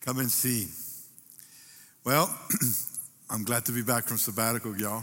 Come 0.00 0.18
and 0.18 0.30
see. 0.30 0.68
Well, 2.04 2.34
I'm 3.30 3.44
glad 3.44 3.66
to 3.66 3.72
be 3.72 3.82
back 3.82 4.04
from 4.04 4.16
sabbatical, 4.18 4.76
y'all. 4.76 4.96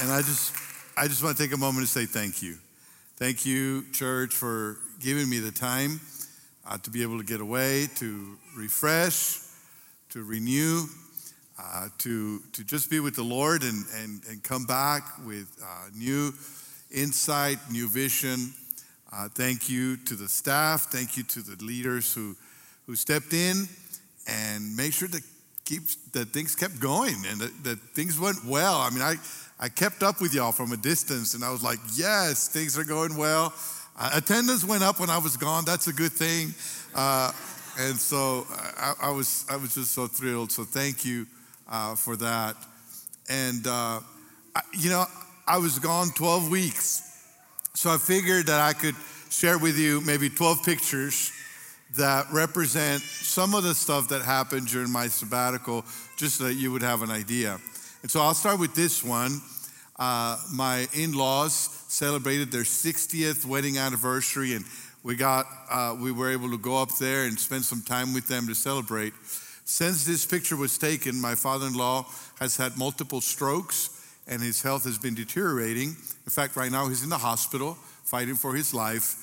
and 0.00 0.10
I 0.10 0.22
just 0.22 0.52
I 0.96 1.06
just 1.06 1.22
want 1.22 1.36
to 1.36 1.42
take 1.42 1.52
a 1.52 1.56
moment 1.56 1.86
to 1.86 1.92
say 1.92 2.06
thank 2.06 2.42
you. 2.42 2.56
Thank 3.16 3.46
you, 3.46 3.84
church, 3.92 4.34
for 4.34 4.78
giving 4.98 5.30
me 5.30 5.38
the 5.38 5.52
time 5.52 6.00
uh, 6.66 6.76
to 6.78 6.90
be 6.90 7.02
able 7.02 7.18
to 7.18 7.24
get 7.24 7.40
away, 7.40 7.86
to 7.96 8.36
refresh, 8.56 9.38
to 10.10 10.24
renew, 10.24 10.86
uh, 11.58 11.88
to, 11.98 12.40
to 12.52 12.64
just 12.64 12.90
be 12.90 13.00
with 13.00 13.14
the 13.14 13.22
Lord 13.22 13.62
and, 13.62 13.84
and, 13.96 14.22
and 14.28 14.42
come 14.42 14.66
back 14.66 15.04
with 15.24 15.48
uh, 15.62 15.88
new 15.96 16.34
insight, 16.90 17.58
new 17.70 17.88
vision. 17.88 18.52
Uh, 19.14 19.28
thank 19.28 19.68
you 19.68 19.96
to 19.98 20.14
the 20.14 20.28
staff. 20.28 20.84
Thank 20.84 21.18
you 21.18 21.22
to 21.24 21.42
the 21.42 21.62
leaders 21.62 22.14
who, 22.14 22.34
who 22.86 22.96
stepped 22.96 23.34
in 23.34 23.68
and 24.26 24.74
made 24.74 24.94
sure 24.94 25.08
that, 25.08 25.22
keep, 25.66 25.82
that 26.12 26.30
things 26.30 26.56
kept 26.56 26.80
going 26.80 27.16
and 27.28 27.40
that, 27.40 27.64
that 27.64 27.80
things 27.94 28.18
went 28.18 28.42
well. 28.42 28.76
I 28.76 28.88
mean, 28.88 29.02
I, 29.02 29.16
I 29.60 29.68
kept 29.68 30.02
up 30.02 30.22
with 30.22 30.32
y'all 30.32 30.50
from 30.50 30.72
a 30.72 30.78
distance 30.78 31.34
and 31.34 31.44
I 31.44 31.50
was 31.50 31.62
like, 31.62 31.78
yes, 31.94 32.48
things 32.48 32.78
are 32.78 32.84
going 32.84 33.14
well. 33.16 33.52
Uh, 33.98 34.12
attendance 34.14 34.64
went 34.64 34.82
up 34.82 34.98
when 34.98 35.10
I 35.10 35.18
was 35.18 35.36
gone. 35.36 35.64
That's 35.66 35.88
a 35.88 35.92
good 35.92 36.12
thing. 36.12 36.54
Uh, 36.94 37.32
and 37.78 37.96
so 37.96 38.46
I, 38.78 38.94
I, 39.02 39.10
was, 39.10 39.44
I 39.50 39.56
was 39.56 39.74
just 39.74 39.92
so 39.92 40.06
thrilled. 40.06 40.50
So 40.52 40.64
thank 40.64 41.04
you 41.04 41.26
uh, 41.70 41.96
for 41.96 42.16
that. 42.16 42.56
And, 43.28 43.66
uh, 43.66 44.00
I, 44.56 44.60
you 44.72 44.88
know, 44.88 45.04
I 45.46 45.58
was 45.58 45.78
gone 45.78 46.08
12 46.14 46.50
weeks. 46.50 47.11
So 47.74 47.90
I 47.90 47.96
figured 47.96 48.46
that 48.46 48.60
I 48.60 48.74
could 48.74 48.94
share 49.30 49.58
with 49.58 49.78
you 49.78 50.02
maybe 50.02 50.28
12 50.28 50.62
pictures 50.62 51.32
that 51.96 52.26
represent 52.30 53.00
some 53.00 53.54
of 53.54 53.64
the 53.64 53.74
stuff 53.74 54.08
that 54.08 54.20
happened 54.20 54.68
during 54.68 54.90
my 54.90 55.08
sabbatical, 55.08 55.84
just 56.18 56.36
so 56.36 56.44
that 56.44 56.54
you 56.54 56.70
would 56.70 56.82
have 56.82 57.00
an 57.00 57.10
idea. 57.10 57.58
And 58.02 58.10
so 58.10 58.20
I'll 58.20 58.34
start 58.34 58.60
with 58.60 58.74
this 58.74 59.02
one. 59.02 59.40
Uh, 59.98 60.36
my 60.52 60.86
in 60.92 61.12
laws 61.12 61.84
celebrated 61.88 62.52
their 62.52 62.62
60th 62.62 63.46
wedding 63.46 63.78
anniversary, 63.78 64.54
and 64.54 64.66
we, 65.02 65.16
got, 65.16 65.46
uh, 65.70 65.96
we 65.98 66.12
were 66.12 66.30
able 66.30 66.50
to 66.50 66.58
go 66.58 66.76
up 66.76 66.96
there 66.96 67.24
and 67.24 67.40
spend 67.40 67.64
some 67.64 67.80
time 67.80 68.12
with 68.12 68.28
them 68.28 68.46
to 68.48 68.54
celebrate. 68.54 69.14
Since 69.64 70.04
this 70.04 70.26
picture 70.26 70.56
was 70.56 70.76
taken, 70.76 71.18
my 71.18 71.34
father 71.34 71.68
in 71.68 71.74
law 71.74 72.06
has 72.38 72.58
had 72.58 72.76
multiple 72.76 73.22
strokes 73.22 74.01
and 74.26 74.42
his 74.42 74.62
health 74.62 74.84
has 74.84 74.98
been 74.98 75.14
deteriorating. 75.14 75.88
In 75.88 76.30
fact, 76.30 76.56
right 76.56 76.70
now 76.70 76.88
he's 76.88 77.02
in 77.02 77.10
the 77.10 77.18
hospital 77.18 77.76
fighting 78.04 78.34
for 78.34 78.54
his 78.54 78.74
life. 78.74 79.16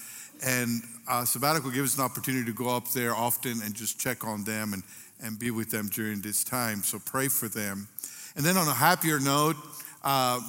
And 0.46 0.82
uh, 1.08 1.26
sabbatical 1.26 1.72
gives 1.72 1.94
us 1.94 1.98
an 1.98 2.06
opportunity 2.06 2.46
to 2.46 2.54
go 2.54 2.70
up 2.70 2.90
there 2.90 3.14
often 3.14 3.62
and 3.64 3.74
just 3.74 4.00
check 4.00 4.26
on 4.26 4.44
them 4.44 4.74
and, 4.74 4.84
and 5.22 5.38
be 5.38 5.52
with 5.52 5.70
them 5.70 5.90
during 5.90 6.22
this 6.22 6.44
time. 6.44 6.82
So 6.84 7.00
pray 7.00 7.28
for 7.28 7.48
them. 7.48 7.88
And 8.36 8.46
then 8.46 8.58
on 8.58 8.68
a 8.68 8.74
happier 8.74 9.20
note, 9.20 9.56
uh, 10.04 10.40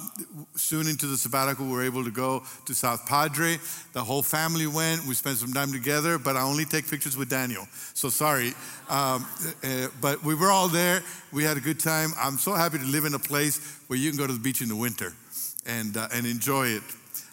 soon 0.55 0.87
into 0.87 1.07
the 1.07 1.17
sabbatical, 1.17 1.65
we 1.65 1.73
were 1.73 1.83
able 1.83 2.03
to 2.03 2.11
go 2.11 2.43
to 2.65 2.73
South 2.73 3.05
Padre. 3.05 3.57
The 3.93 4.03
whole 4.03 4.23
family 4.23 4.67
went. 4.67 5.05
We 5.05 5.13
spent 5.13 5.37
some 5.37 5.51
time 5.51 5.71
together, 5.71 6.17
but 6.17 6.37
I 6.37 6.41
only 6.41 6.65
take 6.65 6.89
pictures 6.89 7.17
with 7.17 7.29
Daniel. 7.29 7.67
So 7.93 8.09
sorry. 8.09 8.53
Um, 8.89 9.25
uh, 9.63 9.87
but 9.99 10.23
we 10.23 10.35
were 10.35 10.51
all 10.51 10.67
there. 10.67 11.01
We 11.31 11.43
had 11.43 11.57
a 11.57 11.61
good 11.61 11.79
time. 11.79 12.11
I'm 12.17 12.37
so 12.37 12.53
happy 12.53 12.77
to 12.77 12.85
live 12.85 13.05
in 13.05 13.13
a 13.13 13.19
place 13.19 13.79
where 13.87 13.99
you 13.99 14.09
can 14.09 14.17
go 14.17 14.27
to 14.27 14.33
the 14.33 14.39
beach 14.39 14.61
in 14.61 14.69
the 14.69 14.75
winter 14.75 15.13
and, 15.65 15.97
uh, 15.97 16.07
and 16.13 16.25
enjoy 16.25 16.67
it. 16.67 16.83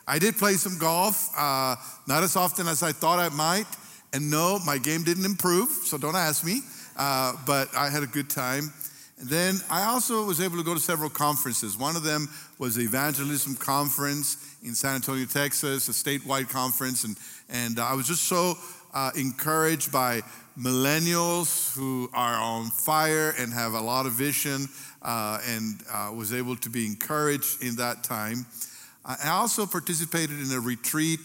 I 0.07 0.19
did 0.19 0.37
play 0.37 0.55
some 0.55 0.79
golf, 0.79 1.31
uh, 1.37 1.77
not 2.07 2.23
as 2.23 2.35
often 2.35 2.67
as 2.67 2.83
I 2.83 2.93
thought 2.93 3.19
I 3.19 3.29
might. 3.29 3.67
And 4.13 4.31
no, 4.31 4.59
my 4.65 4.79
game 4.79 5.03
didn't 5.03 5.27
improve, 5.27 5.69
so 5.69 5.99
don't 5.99 6.17
ask 6.17 6.45
me. 6.45 6.63
Uh, 6.97 7.35
but 7.47 7.69
I 7.77 7.91
had 7.91 8.03
a 8.03 8.07
good 8.07 8.31
time. 8.31 8.73
And 9.21 9.29
then 9.29 9.57
I 9.69 9.85
also 9.85 10.25
was 10.25 10.41
able 10.41 10.57
to 10.59 10.63
go 10.63 10.75
to 10.75 10.81
several 10.81 11.11
conferences. 11.11 11.77
One 11.77 11.97
of 11.97 12.05
them 12.05 12.29
was 12.59 12.77
the 12.77 12.85
Evangelism 12.85 13.57
Conference 13.57 14.57
in 14.63 14.75
San 14.75 14.95
Antonio, 14.95 15.27
Texas, 15.27 15.89
a 15.89 15.93
statewide 15.93 16.49
conference. 16.49 17.05
And, 17.05 17.17
and 17.49 17.81
I 17.81 17.95
was 17.95 18.07
just 18.07 18.25
so 18.25 18.55
uh, 18.95 19.11
encouraged 19.17 19.91
by 19.91 20.23
millennials 20.59 21.75
who 21.75 22.09
are 22.15 22.37
on 22.37 22.67
fire 22.67 23.35
and 23.39 23.53
have 23.53 23.75
a 23.75 23.81
lot 23.81 24.07
of 24.07 24.13
vision 24.13 24.69
uh, 25.03 25.41
and 25.47 25.83
uh, 25.93 26.13
was 26.15 26.33
able 26.33 26.57
to 26.57 26.71
be 26.71 26.87
encouraged 26.87 27.63
in 27.63 27.77
that 27.77 28.05
time. 28.05 28.47
I 29.05 29.31
also 29.31 29.67
participated 29.67 30.39
in 30.39 30.53
a 30.53 30.61
retreat 30.61 31.21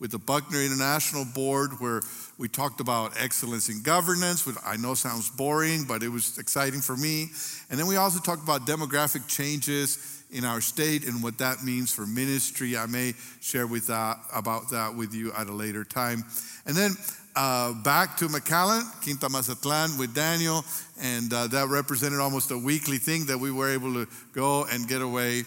with 0.00 0.10
the 0.10 0.18
Buckner 0.18 0.60
International 0.60 1.24
Board 1.24 1.70
where 1.78 2.02
we 2.38 2.48
talked 2.48 2.80
about 2.80 3.20
excellence 3.20 3.68
in 3.68 3.82
governance, 3.82 4.46
which 4.46 4.56
I 4.64 4.76
know 4.76 4.94
sounds 4.94 5.28
boring, 5.28 5.84
but 5.84 6.04
it 6.04 6.08
was 6.08 6.38
exciting 6.38 6.80
for 6.80 6.96
me. 6.96 7.26
And 7.68 7.78
then 7.78 7.88
we 7.88 7.96
also 7.96 8.20
talked 8.20 8.44
about 8.44 8.64
demographic 8.64 9.26
changes 9.26 10.22
in 10.30 10.44
our 10.44 10.60
state 10.60 11.04
and 11.04 11.20
what 11.20 11.38
that 11.38 11.64
means 11.64 11.92
for 11.92 12.06
ministry. 12.06 12.76
I 12.76 12.86
may 12.86 13.14
share 13.40 13.66
with 13.66 13.88
that, 13.88 14.18
about 14.32 14.70
that 14.70 14.94
with 14.94 15.14
you 15.14 15.32
at 15.32 15.48
a 15.48 15.52
later 15.52 15.82
time. 15.82 16.24
And 16.64 16.76
then 16.76 16.92
uh, 17.34 17.72
back 17.82 18.16
to 18.18 18.26
McAllen, 18.26 18.84
Quinta 19.02 19.28
Mazatlan 19.28 19.98
with 19.98 20.14
Daniel, 20.14 20.64
and 21.00 21.32
uh, 21.32 21.48
that 21.48 21.68
represented 21.68 22.20
almost 22.20 22.52
a 22.52 22.58
weekly 22.58 22.98
thing 22.98 23.26
that 23.26 23.38
we 23.38 23.50
were 23.50 23.72
able 23.72 23.94
to 23.94 24.06
go 24.32 24.64
and 24.70 24.86
get 24.86 25.02
away. 25.02 25.42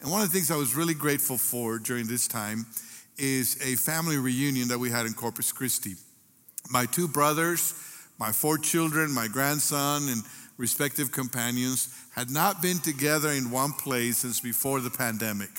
And 0.00 0.10
one 0.10 0.22
of 0.22 0.28
the 0.28 0.32
things 0.32 0.50
I 0.50 0.56
was 0.56 0.74
really 0.74 0.94
grateful 0.94 1.38
for 1.38 1.78
during 1.78 2.08
this 2.08 2.26
time 2.26 2.66
is 3.16 3.60
a 3.62 3.76
family 3.76 4.18
reunion 4.18 4.66
that 4.68 4.78
we 4.78 4.90
had 4.90 5.06
in 5.06 5.12
Corpus 5.12 5.52
Christi. 5.52 5.94
My 6.72 6.86
two 6.86 7.06
brothers, 7.06 7.74
my 8.18 8.32
four 8.32 8.56
children, 8.56 9.12
my 9.12 9.28
grandson, 9.28 10.08
and 10.08 10.22
respective 10.56 11.12
companions 11.12 11.94
had 12.14 12.30
not 12.30 12.62
been 12.62 12.78
together 12.78 13.28
in 13.28 13.50
one 13.50 13.72
place 13.72 14.18
since 14.18 14.40
before 14.40 14.80
the 14.80 14.88
pandemic. 14.88 15.50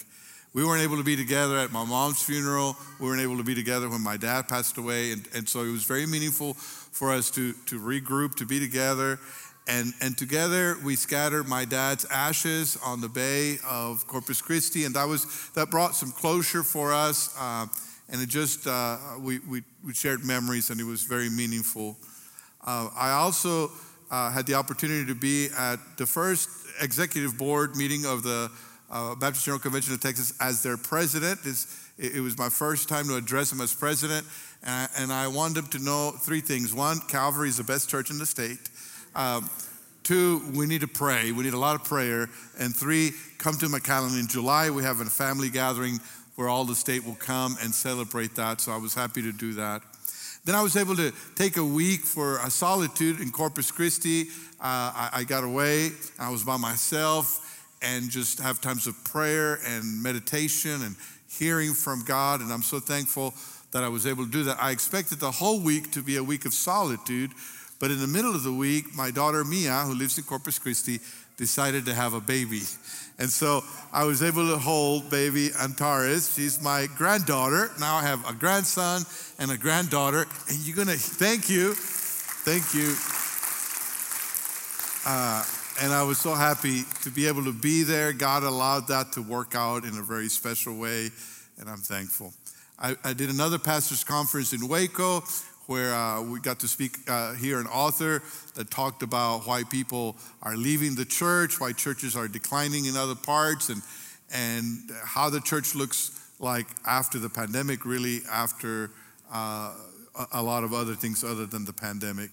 We 0.56 0.66
weren't 0.66 0.82
able 0.82 0.98
to 0.98 1.04
be 1.04 1.16
together 1.16 1.58
at 1.58 1.72
my 1.72 1.86
mom's 1.86 2.22
funeral. 2.24 2.76
We 3.00 3.08
weren't 3.08 3.22
able 3.22 3.38
to 3.38 3.44
be 3.44 3.54
together 3.54 3.90
when 3.90 4.02
my 4.02 4.18
dad 4.18 4.48
passed 4.48 4.78
away. 4.78 5.12
And, 5.12 5.28
and 5.36 5.48
so 5.48 5.62
it 5.62 5.72
was 5.72 5.84
very 5.84 6.08
meaningful 6.08 6.56
for 6.56 7.12
us 7.12 7.30
to, 7.32 7.54
to 7.68 7.80
regroup, 7.80 8.36
to 8.36 8.46
be 8.46 8.60
together. 8.60 9.20
And, 9.68 9.94
and 10.02 10.18
together 10.18 10.78
we 10.84 10.96
scattered 10.96 11.48
my 11.48 11.66
dad's 11.66 12.06
ashes 12.06 12.78
on 12.84 13.02
the 13.02 13.08
bay 13.08 13.58
of 13.68 14.08
Corpus 14.08 14.42
Christi. 14.42 14.86
And 14.86 14.96
that, 14.96 15.08
was, 15.08 15.50
that 15.52 15.70
brought 15.70 15.96
some 15.96 16.12
closure 16.12 16.64
for 16.64 16.92
us. 16.92 17.36
Uh, 17.40 17.68
and 18.14 18.22
it 18.22 18.30
just, 18.30 18.68
uh, 18.68 18.98
we, 19.20 19.40
we, 19.40 19.64
we, 19.84 19.92
shared 19.94 20.24
memories 20.24 20.70
and 20.70 20.80
it 20.80 20.84
was 20.84 21.02
very 21.02 21.32
meaningful. 21.32 21.98
Uh, 22.64 22.88
I 22.96 23.10
also 23.10 23.72
uh, 24.12 24.30
had 24.30 24.46
the 24.46 24.54
opportunity 24.54 25.04
to 25.08 25.16
be 25.16 25.48
at 25.58 25.78
the 25.98 26.06
first 26.06 26.48
executive 26.80 27.40
board 27.40 27.76
meeting 27.76 28.06
of 28.06 28.22
the 28.22 28.52
uh, 28.92 29.16
Baptist 29.16 29.46
General 29.46 29.60
Convention 29.60 29.96
of 29.96 30.00
Texas 30.00 30.34
as 30.40 30.62
their 30.62 30.78
president. 30.78 31.40
It, 31.44 32.18
it 32.18 32.22
was 32.22 32.38
my 32.38 32.50
first 32.50 32.88
time 32.88 33.08
to 33.08 33.16
address 33.16 33.50
them 33.50 33.62
as 33.62 33.74
president, 33.74 34.28
and 34.62 34.72
I, 34.72 35.02
and 35.02 35.12
I 35.12 35.28
wanted 35.28 35.56
them 35.56 35.68
to 35.72 35.80
know 35.80 36.12
three 36.12 36.42
things. 36.42 36.72
One, 36.72 37.00
Calvary 37.08 37.50
is 37.50 37.58
the 37.58 37.64
best 37.64 37.90
church 37.90 38.12
in 38.12 38.20
the 38.20 38.28
state. 38.28 38.70
Um, 39.16 39.50
two, 40.04 40.44
we 40.54 40.68
need 40.68 40.82
to 40.82 40.88
pray. 40.88 41.32
We 41.32 41.44
need 41.44 41.54
a 41.54 41.60
lot 41.60 41.76
of 41.76 41.84
prayer. 41.84 42.30
And 42.60 42.76
three, 42.76 43.12
come 43.40 43.58
to 43.58 43.66
McAllen 43.66 44.20
in 44.20 44.28
July. 44.28 44.70
We 44.70 44.84
have 44.84 45.02
a 45.02 45.06
family 45.06 45.50
gathering 45.50 46.00
where 46.36 46.50
all 46.50 46.66
the 46.66 46.76
state 46.76 47.06
will 47.06 47.16
come 47.16 47.58
and 47.62 47.74
celebrate 47.74 48.36
that. 48.36 48.62
So 48.62 48.72
I 48.72 48.78
was 48.78 48.94
happy 48.94 49.22
to 49.22 49.32
do 49.32 49.54
that. 49.54 49.82
Then 50.46 50.56
I 50.56 50.62
was 50.62 50.76
able 50.76 50.96
to 50.98 51.14
take 51.36 51.58
a 51.58 51.64
week 51.64 52.02
for 52.02 52.38
a 52.40 52.50
solitude 52.50 53.22
in 53.22 53.32
Corpus 53.32 53.72
Christi. 53.72 54.24
Uh, 54.60 54.92
I, 54.96 55.10
I 55.14 55.24
got 55.24 55.44
away, 55.44 55.92
I 56.20 56.30
was 56.32 56.44
by 56.44 56.58
myself, 56.58 57.40
and 57.82 58.10
just 58.10 58.40
have 58.40 58.60
times 58.60 58.88
of 58.88 59.02
prayer 59.06 59.60
and 59.66 60.04
meditation 60.04 60.82
and 60.84 60.96
hearing 61.40 61.74
from 61.74 62.04
God. 62.04 62.42
And 62.42 62.52
I'm 62.52 62.62
so 62.62 62.80
thankful 62.80 63.34
that 63.72 63.84
I 63.84 63.90
was 63.90 64.06
able 64.06 64.26
to 64.26 64.32
do 64.32 64.44
that. 64.44 64.58
I 64.62 64.72
expected 64.72 65.20
the 65.20 65.32
whole 65.32 65.60
week 65.60 65.92
to 65.92 66.02
be 66.02 66.18
a 66.18 66.24
week 66.24 66.46
of 66.46 66.54
solitude, 66.54 67.32
but 67.84 67.92
in 67.92 68.00
the 68.00 68.08
middle 68.08 68.34
of 68.34 68.44
the 68.44 68.54
week, 68.54 68.96
my 68.96 69.12
daughter 69.12 69.44
Mia, 69.44 69.82
who 69.82 69.94
lives 69.94 70.18
in 70.18 70.24
Corpus 70.24 70.58
Christi, 70.58 71.02
decided 71.36 71.86
to 71.88 71.94
have 71.94 72.14
a 72.14 72.22
baby. 72.22 72.62
And 73.20 73.30
so 73.30 73.62
I 73.92 74.06
was 74.06 74.24
able 74.24 74.48
to 74.48 74.58
hold 74.58 75.10
baby 75.10 75.50
Antares. 75.62 76.34
She's 76.34 76.62
my 76.62 76.88
granddaughter. 76.96 77.72
Now 77.82 77.98
I 77.98 78.04
have 78.04 78.26
a 78.26 78.32
grandson 78.32 79.02
and 79.38 79.52
a 79.52 79.58
granddaughter. 79.58 80.26
And 80.48 80.60
you're 80.60 80.78
going 80.78 80.88
to, 80.88 80.94
thank 80.94 81.50
you. 81.50 81.74
Thank 81.76 82.74
you. 82.74 82.96
Uh, 85.06 85.44
and 85.84 85.92
I 85.92 86.04
was 86.04 86.20
so 86.20 86.36
happy 86.36 86.84
to 87.02 87.10
be 87.10 87.28
able 87.28 87.44
to 87.44 87.52
be 87.52 87.84
there. 87.84 88.14
God 88.14 88.44
allowed 88.44 88.88
that 88.88 89.12
to 89.12 89.22
work 89.22 89.56
out 89.56 89.84
in 89.84 89.98
a 89.98 90.02
very 90.02 90.30
special 90.30 90.78
way, 90.78 91.10
and 91.60 91.70
I'm 91.70 91.80
thankful. 91.80 92.34
I, 92.80 92.96
I 93.04 93.12
did 93.12 93.30
another 93.30 93.60
pastor's 93.60 94.06
conference 94.06 94.54
in 94.54 94.70
Waco 94.70 95.24
where 95.68 95.94
uh, 95.94 96.22
we 96.22 96.40
got 96.40 96.60
to 96.60 96.68
speak, 96.68 96.98
uh, 97.08 97.34
hear 97.34 97.60
an 97.60 97.68
author 97.68 98.22
that 98.56 98.70
talked 98.70 99.04
about 99.04 99.48
why 99.48 99.64
people 99.64 100.16
are 100.42 100.58
leaving 100.58 100.96
the 100.96 101.06
church, 101.06 101.60
why 101.60 101.72
churches 101.72 102.16
are 102.16 102.28
declining 102.28 102.86
in 102.86 102.98
other 102.98 103.16
parts, 103.16 103.70
and, 103.70 103.82
and 104.34 104.92
how 105.06 105.30
the 105.30 105.40
church 105.40 105.76
looks 105.76 106.20
like 106.40 106.68
after 106.86 107.20
the 107.20 107.30
pandemic, 107.30 107.86
really 107.86 108.20
after 108.30 108.92
uh, 109.32 109.74
a 110.34 110.42
lot 110.42 110.64
of 110.64 110.74
other 110.74 110.96
things 110.96 111.24
other 111.24 111.46
than 111.46 111.66
the 111.66 111.74
pandemic. 111.74 112.30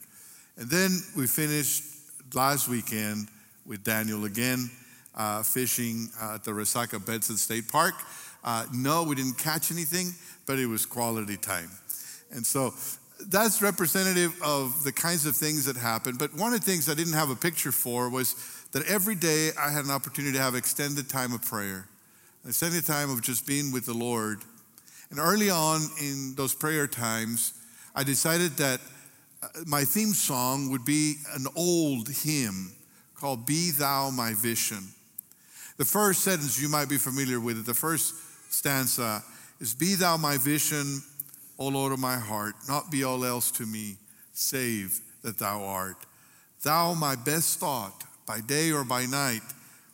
And 0.57 0.69
then 0.69 0.91
we 1.17 1.27
finished 1.27 1.85
last 2.35 2.69
weekend 2.69 3.29
with 3.65 3.85
Daniel 3.85 4.25
again, 4.25 4.71
uh, 5.15 5.43
fishing 5.43 6.09
uh, 6.21 6.35
at 6.35 6.45
the 6.45 6.51
Resaca 6.51 6.99
Bentsen 6.99 7.37
State 7.37 7.69
Park. 7.69 7.95
Uh, 8.43 8.67
no, 8.75 9.05
we 9.05 9.15
didn't 9.15 9.39
catch 9.39 9.71
anything, 9.71 10.13
but 10.47 10.59
it 10.59 10.67
was 10.67 10.87
quality 10.87 11.37
time. 11.37 11.71
And 12.33 12.45
so 12.45 12.75
that's 13.29 13.63
representative 13.63 14.41
of 14.43 14.85
the 14.85 14.93
kinds 14.93 15.27
of 15.27 15.37
things 15.37 15.65
that 15.67 15.77
happen. 15.77 16.17
But 16.17 16.35
one 16.35 16.53
of 16.53 16.61
the 16.61 16.67
things 16.67 16.89
I 16.89 16.95
didn't 16.95 17.13
have 17.15 17.31
a 17.31 17.37
picture 17.37 17.73
for 17.73 18.09
was 18.09 18.35
that 18.73 18.87
every 18.87 19.15
day 19.15 19.51
I 19.59 19.71
had 19.71 19.85
an 19.85 19.91
opportunity 19.91 20.37
to 20.37 20.43
have 20.43 20.55
extended 20.55 21.09
time 21.09 21.33
of 21.33 21.43
prayer, 21.43 21.87
extended 22.47 22.87
time 22.87 23.11
of 23.11 23.23
just 23.23 23.47
being 23.47 23.73
with 23.73 23.87
the 23.87 23.95
Lord. 23.95 24.41
And 25.11 25.19
early 25.19 25.51
on 25.51 25.81
in 26.01 26.35
those 26.37 26.55
prayer 26.55 26.87
times, 26.87 27.55
I 27.95 28.05
decided 28.05 28.53
that 28.59 28.81
uh, 29.43 29.49
my 29.67 29.85
theme 29.85 30.13
song 30.13 30.71
would 30.71 30.85
be 30.85 31.17
an 31.35 31.47
old 31.57 32.09
hymn 32.09 32.73
called 33.15 33.45
Be 33.45 33.71
Thou 33.73 34.11
My 34.11 34.35
Vision. 34.35 34.85
The 35.77 35.85
first 35.85 36.23
sentence 36.23 36.61
you 36.61 36.69
might 36.69 36.89
be 36.89 36.99
familiar 36.99 37.41
with 37.41 37.59
it, 37.59 37.67
the 37.67 37.75
first 37.75 38.15
stanza 38.53 39.23
is 39.61 39.75
Be 39.75 39.95
Thou 39.95 40.17
My 40.17 40.37
Vision, 40.37 41.03
O 41.61 41.69
Lord 41.69 41.93
of 41.93 41.99
my 41.99 42.17
heart, 42.17 42.55
not 42.67 42.91
be 42.91 43.05
all 43.05 43.25
else 43.25 43.51
to 43.53 43.67
me, 43.67 43.97
save 44.33 44.99
that 45.23 45.39
Thou 45.39 45.63
art. 45.63 46.07
Thou 46.65 46.95
my 46.95 47.15
best 47.15 47.61
thought, 47.61 48.03
by 48.27 48.41
day 48.41 48.73
or 48.73 48.83
by 48.83 49.05
night, 49.05 49.43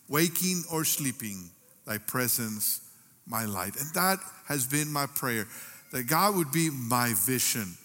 waking 0.09 0.63
or 0.73 0.85
sleeping, 0.85 1.51
Thy 1.85 1.99
presence 1.99 2.81
my 3.27 3.45
light. 3.45 3.77
And 3.77 3.93
that 3.95 4.19
has 4.47 4.67
been 4.67 4.93
my 4.93 5.07
prayer 5.07 5.47
that 5.93 6.05
God 6.05 6.37
would 6.37 6.53
be 6.53 6.71
my 6.71 7.13
vision 7.27 7.77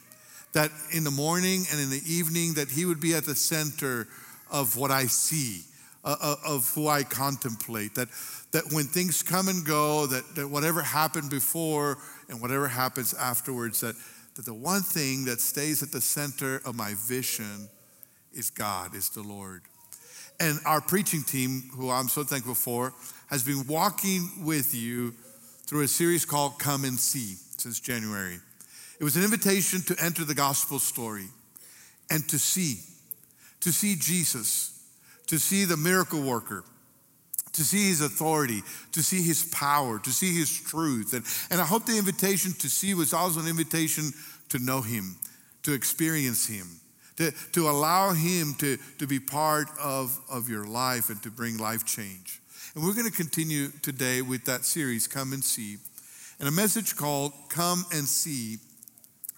that 0.53 0.71
in 0.91 1.03
the 1.03 1.11
morning 1.11 1.63
and 1.71 1.79
in 1.79 1.89
the 1.89 2.01
evening 2.05 2.53
that 2.55 2.69
he 2.69 2.85
would 2.85 2.99
be 2.99 3.13
at 3.13 3.25
the 3.25 3.35
center 3.35 4.07
of 4.51 4.75
what 4.75 4.91
I 4.91 5.05
see, 5.05 5.61
uh, 6.03 6.15
uh, 6.21 6.35
of 6.45 6.69
who 6.75 6.87
I 6.87 7.03
contemplate, 7.03 7.95
that, 7.95 8.09
that 8.51 8.63
when 8.71 8.85
things 8.85 9.23
come 9.23 9.47
and 9.47 9.65
go, 9.65 10.07
that, 10.07 10.35
that 10.35 10.49
whatever 10.49 10.81
happened 10.81 11.29
before 11.29 11.97
and 12.31 12.41
whatever 12.41 12.67
happens 12.67 13.13
afterwards, 13.13 13.81
that, 13.81 13.95
that 14.35 14.45
the 14.45 14.53
one 14.53 14.81
thing 14.81 15.25
that 15.25 15.39
stays 15.39 15.83
at 15.83 15.91
the 15.91 16.01
center 16.01 16.61
of 16.65 16.75
my 16.75 16.93
vision 16.95 17.69
is 18.33 18.49
God, 18.49 18.95
is 18.95 19.09
the 19.09 19.21
Lord. 19.21 19.61
And 20.39 20.59
our 20.65 20.81
preaching 20.81 21.21
team, 21.21 21.69
who 21.75 21.91
I'm 21.91 22.07
so 22.07 22.23
thankful 22.23 22.55
for, 22.55 22.93
has 23.29 23.43
been 23.43 23.67
walking 23.67 24.27
with 24.43 24.73
you 24.73 25.13
through 25.67 25.81
a 25.81 25.87
series 25.87 26.25
called 26.25 26.57
Come 26.57 26.85
and 26.85 26.99
See 26.99 27.35
since 27.57 27.79
January. 27.79 28.39
It 28.99 29.03
was 29.03 29.15
an 29.15 29.23
invitation 29.23 29.81
to 29.81 29.95
enter 30.03 30.23
the 30.23 30.33
gospel 30.33 30.79
story 30.79 31.27
and 32.09 32.27
to 32.29 32.39
see, 32.39 32.79
to 33.59 33.71
see 33.71 33.95
Jesus, 33.95 34.83
to 35.27 35.37
see 35.37 35.65
the 35.65 35.77
miracle 35.77 36.21
worker, 36.21 36.63
to 37.53 37.63
see 37.63 37.89
his 37.89 38.01
authority, 38.01 38.61
to 38.93 39.03
see 39.03 39.21
his 39.21 39.43
power, 39.51 39.99
to 39.99 40.09
see 40.11 40.33
his 40.37 40.51
truth. 40.51 41.13
And, 41.13 41.25
and 41.49 41.61
I 41.61 41.65
hope 41.65 41.85
the 41.85 41.97
invitation 41.97 42.53
to 42.53 42.69
see 42.69 42.93
was 42.93 43.13
also 43.13 43.39
an 43.39 43.47
invitation 43.47 44.11
to 44.49 44.59
know 44.59 44.81
him, 44.81 45.15
to 45.63 45.73
experience 45.73 46.47
him, 46.47 46.67
to, 47.17 47.31
to 47.51 47.69
allow 47.69 48.13
him 48.13 48.55
to, 48.59 48.77
to 48.99 49.07
be 49.07 49.19
part 49.19 49.67
of, 49.81 50.17
of 50.29 50.49
your 50.49 50.65
life 50.65 51.09
and 51.09 51.21
to 51.23 51.31
bring 51.31 51.57
life 51.57 51.85
change. 51.85 52.41
And 52.73 52.83
we're 52.83 52.93
going 52.93 53.09
to 53.09 53.15
continue 53.15 53.67
today 53.81 54.21
with 54.21 54.45
that 54.45 54.63
series, 54.63 55.07
Come 55.07 55.33
and 55.33 55.43
See, 55.43 55.77
and 56.39 56.47
a 56.47 56.51
message 56.51 56.95
called 56.95 57.33
Come 57.49 57.83
and 57.93 58.07
See 58.07 58.57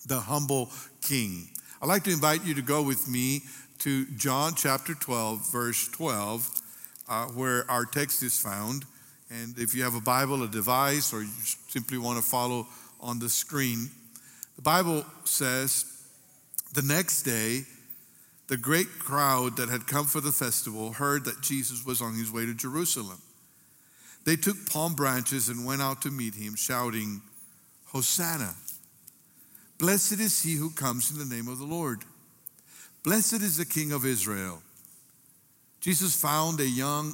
the 0.05 0.19
humble 0.19 0.69
king. 1.01 1.49
I'd 1.81 1.87
like 1.87 2.03
to 2.03 2.11
invite 2.11 2.45
you 2.45 2.53
to 2.53 2.61
go 2.61 2.81
with 2.81 3.09
me 3.09 3.41
to 3.79 4.05
John 4.15 4.53
chapter 4.55 4.93
12, 4.93 5.51
verse 5.51 5.89
12, 5.89 6.61
uh, 7.07 7.25
where 7.27 7.69
our 7.69 7.85
text 7.85 8.23
is 8.23 8.39
found. 8.39 8.85
And 9.29 9.57
if 9.57 9.73
you 9.73 9.83
have 9.83 9.95
a 9.95 10.01
Bible, 10.01 10.43
a 10.43 10.47
device, 10.47 11.13
or 11.13 11.21
you 11.21 11.29
simply 11.67 11.97
want 11.97 12.17
to 12.17 12.23
follow 12.23 12.67
on 13.01 13.19
the 13.19 13.29
screen, 13.29 13.89
the 14.55 14.61
Bible 14.61 15.05
says, 15.23 15.85
The 16.73 16.81
next 16.81 17.23
day, 17.23 17.63
the 18.47 18.57
great 18.57 18.99
crowd 18.99 19.57
that 19.57 19.69
had 19.69 19.87
come 19.87 20.05
for 20.05 20.21
the 20.21 20.31
festival 20.31 20.93
heard 20.93 21.25
that 21.25 21.41
Jesus 21.41 21.85
was 21.85 22.01
on 22.01 22.13
his 22.13 22.31
way 22.31 22.45
to 22.45 22.53
Jerusalem. 22.53 23.21
They 24.25 24.35
took 24.35 24.69
palm 24.69 24.93
branches 24.93 25.49
and 25.49 25.65
went 25.65 25.81
out 25.81 26.01
to 26.03 26.11
meet 26.11 26.35
him, 26.35 26.55
shouting, 26.55 27.21
Hosanna! 27.87 28.55
Blessed 29.79 30.19
is 30.19 30.41
he 30.41 30.53
who 30.53 30.69
comes 30.69 31.11
in 31.11 31.17
the 31.17 31.35
name 31.35 31.47
of 31.47 31.57
the 31.57 31.65
Lord. 31.65 32.03
Blessed 33.03 33.41
is 33.41 33.57
the 33.57 33.65
King 33.65 33.91
of 33.91 34.05
Israel. 34.05 34.61
Jesus 35.83 36.15
found 36.15 36.61
a 36.61 36.65
young 36.65 37.13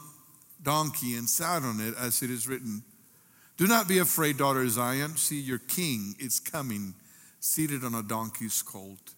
donkey 0.61 1.15
and 1.15 1.27
sat 1.27 1.63
on 1.63 1.79
it, 1.79 1.95
as 1.97 2.21
it 2.21 2.29
is 2.29 2.47
written 2.47 2.83
Do 3.57 3.65
not 3.65 3.87
be 3.87 3.97
afraid, 3.97 4.37
daughter 4.37 4.69
Zion. 4.69 5.17
See, 5.17 5.39
your 5.39 5.57
king 5.57 6.13
is 6.19 6.39
coming, 6.39 6.93
seated 7.39 7.83
on 7.83 7.95
a 7.95 8.03
donkey's 8.03 8.61
colt. 8.61 9.15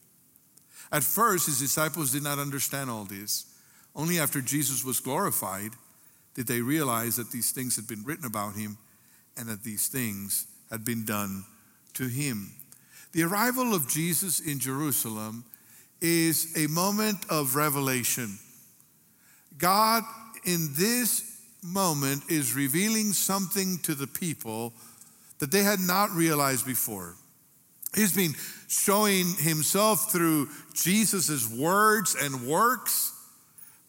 At 0.89 1.03
first, 1.03 1.48
his 1.48 1.59
disciples 1.59 2.13
did 2.13 2.24
not 2.24 2.39
understand 2.39 2.89
all 2.89 3.03
this. 3.03 3.45
Only 3.94 4.19
after 4.19 4.39
Jesus 4.39 4.86
was 4.86 5.01
glorified 5.01 5.71
did 6.33 6.48
they 6.48 6.62
realize 6.62 7.18
that 7.18 7.31
these 7.31 7.51
things 7.51 7.75
had 7.75 7.89
been 7.89 8.06
written 8.06 8.25
about 8.25 8.56
him 8.56 8.77
and 9.36 9.50
that 9.50 9.65
these 9.65 9.89
things 9.89 10.48
had 10.69 10.86
been 10.86 11.03
done 11.03 11.44
to 11.95 12.07
him. 12.07 12.53
The 13.12 13.24
arrival 13.24 13.75
of 13.75 13.89
Jesus 13.89 14.39
in 14.39 14.59
Jerusalem 14.59 15.44
is 16.00 16.56
a 16.56 16.68
moment 16.68 17.25
of 17.30 17.57
revelation. 17.57 18.39
God, 19.57 20.03
in 20.44 20.69
this 20.74 21.39
moment, 21.63 22.24
is 22.30 22.53
revealing 22.53 23.13
something 23.13 23.77
to 23.80 23.95
the 23.95 24.07
people 24.07 24.74
that 25.39 25.51
they 25.51 25.63
had 25.63 25.80
not 25.80 26.12
realized 26.12 26.65
before. 26.65 27.15
He's 27.95 28.15
been 28.15 28.33
showing 28.68 29.25
himself 29.36 30.12
through 30.12 30.50
Jesus' 30.74 31.50
words 31.50 32.15
and 32.19 32.48
works. 32.48 33.13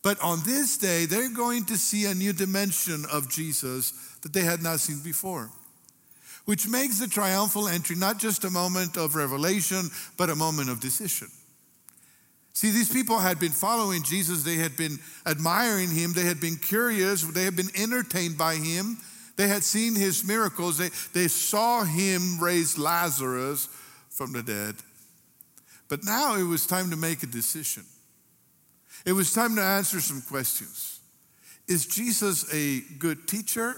But 0.02 0.20
on 0.20 0.40
this 0.44 0.76
day, 0.76 1.06
they're 1.06 1.30
going 1.30 1.64
to 1.66 1.76
see 1.76 2.06
a 2.06 2.14
new 2.14 2.32
dimension 2.32 3.04
of 3.12 3.30
Jesus 3.30 3.92
that 4.22 4.32
they 4.32 4.40
had 4.40 4.62
not 4.62 4.80
seen 4.80 4.98
before 4.98 5.50
which 6.44 6.68
makes 6.68 6.98
the 6.98 7.06
triumphal 7.06 7.68
entry 7.68 7.96
not 7.96 8.18
just 8.18 8.44
a 8.44 8.50
moment 8.50 8.96
of 8.96 9.14
revelation, 9.14 9.88
but 10.16 10.30
a 10.30 10.34
moment 10.34 10.70
of 10.70 10.80
decision. 10.80 11.28
See, 12.54 12.70
these 12.70 12.92
people 12.92 13.18
had 13.18 13.38
been 13.38 13.52
following 13.52 14.02
Jesus, 14.02 14.42
they 14.42 14.56
had 14.56 14.76
been 14.76 14.98
admiring 15.26 15.90
him, 15.90 16.12
they 16.12 16.24
had 16.24 16.40
been 16.40 16.56
curious, 16.56 17.22
they 17.22 17.44
had 17.44 17.56
been 17.56 17.70
entertained 17.74 18.36
by 18.36 18.56
him, 18.56 18.98
they 19.36 19.48
had 19.48 19.64
seen 19.64 19.94
his 19.94 20.24
miracles, 20.24 20.76
they, 20.76 20.90
they 21.14 21.28
saw 21.28 21.82
him 21.82 22.38
raise 22.38 22.78
Lazarus 22.78 23.68
from 24.10 24.32
the 24.32 24.42
dead. 24.42 24.74
But 25.88 26.04
now 26.04 26.36
it 26.36 26.42
was 26.42 26.66
time 26.66 26.90
to 26.90 26.96
make 26.96 27.22
a 27.22 27.26
decision. 27.26 27.84
It 29.06 29.12
was 29.12 29.32
time 29.32 29.56
to 29.56 29.62
answer 29.62 30.00
some 30.00 30.20
questions. 30.22 31.00
Is 31.68 31.86
Jesus 31.86 32.52
a 32.52 32.80
good 32.98 33.26
teacher? 33.26 33.76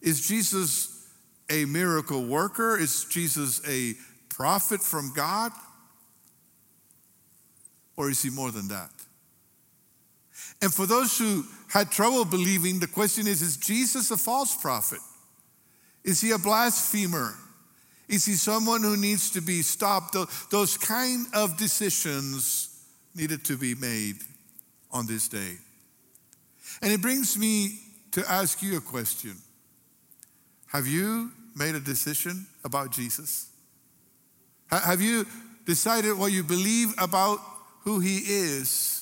Is 0.00 0.26
Jesus 0.26 1.08
a 1.50 1.64
miracle 1.64 2.24
worker? 2.24 2.78
Is 2.78 3.04
Jesus 3.04 3.60
a 3.68 3.94
prophet 4.28 4.80
from 4.80 5.12
God? 5.14 5.52
Or 7.96 8.10
is 8.10 8.22
he 8.22 8.30
more 8.30 8.50
than 8.50 8.68
that? 8.68 8.90
And 10.62 10.72
for 10.72 10.86
those 10.86 11.18
who 11.18 11.44
had 11.68 11.90
trouble 11.90 12.24
believing, 12.24 12.78
the 12.78 12.86
question 12.86 13.26
is 13.26 13.42
Is 13.42 13.56
Jesus 13.56 14.10
a 14.10 14.16
false 14.16 14.54
prophet? 14.54 15.00
Is 16.04 16.20
he 16.20 16.30
a 16.30 16.38
blasphemer? 16.38 17.34
Is 18.08 18.24
he 18.24 18.32
someone 18.32 18.82
who 18.82 18.96
needs 18.96 19.30
to 19.30 19.40
be 19.40 19.62
stopped? 19.62 20.16
Those 20.50 20.76
kind 20.76 21.26
of 21.32 21.56
decisions 21.56 22.84
needed 23.14 23.44
to 23.44 23.56
be 23.56 23.74
made 23.74 24.16
on 24.90 25.06
this 25.06 25.28
day. 25.28 25.58
And 26.82 26.92
it 26.92 27.00
brings 27.00 27.38
me 27.38 27.78
to 28.12 28.28
ask 28.28 28.62
you 28.62 28.76
a 28.76 28.80
question 28.80 29.36
have 30.66 30.86
you 30.86 31.32
made 31.56 31.74
a 31.74 31.80
decision 31.80 32.46
about 32.64 32.92
Jesus? 32.92 33.50
Have 34.70 35.00
you 35.00 35.26
decided 35.66 36.16
what 36.16 36.30
you 36.30 36.44
believe 36.44 36.94
about 36.98 37.40
who 37.80 38.00
he 38.00 38.18
is? 38.18 39.00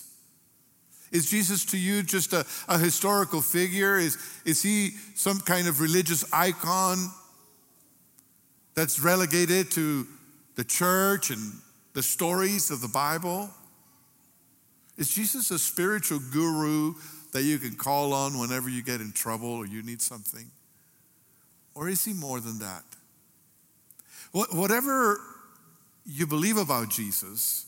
Is 1.11 1.31
Jesus 1.31 1.65
to 1.67 1.79
you 1.79 2.03
just 2.03 2.33
a, 2.33 2.45
a 2.69 2.79
historical 2.79 3.41
figure? 3.41 3.97
Is, 3.97 4.19
is 4.45 4.63
he 4.63 4.91
some 5.15 5.41
kind 5.41 5.67
of 5.67 5.81
religious 5.81 6.25
icon 6.33 7.11
that's 8.75 9.01
relegated 9.01 9.71
to 9.73 10.07
the 10.55 10.65
church 10.65 11.31
and 11.31 11.53
the 11.95 12.03
stories 12.03 12.71
of 12.71 12.81
the 12.81 12.89
Bible? 12.89 13.51
Is 14.97 15.09
Jesus 15.09 15.51
a 15.51 15.59
spiritual 15.59 16.21
guru 16.33 16.95
that 17.33 17.43
you 17.43 17.59
can 17.59 17.75
call 17.75 18.13
on 18.13 18.39
whenever 18.39 18.69
you 18.69 18.83
get 18.83 19.01
in 19.01 19.13
trouble 19.13 19.53
or 19.53 19.67
you 19.67 19.83
need 19.83 20.03
something? 20.03 20.51
Or 21.75 21.89
is 21.89 22.05
he 22.05 22.13
more 22.13 22.41
than 22.41 22.59
that? 22.59 22.83
Whatever 24.33 25.21
you 26.05 26.27
believe 26.27 26.57
about 26.57 26.91
Jesus, 26.91 27.68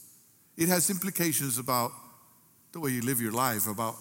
it 0.57 0.69
has 0.69 0.89
implications 0.89 1.57
about 1.57 1.91
the 2.71 2.79
way 2.79 2.91
you 2.91 3.01
live 3.01 3.19
your 3.19 3.31
life, 3.31 3.67
about 3.67 3.95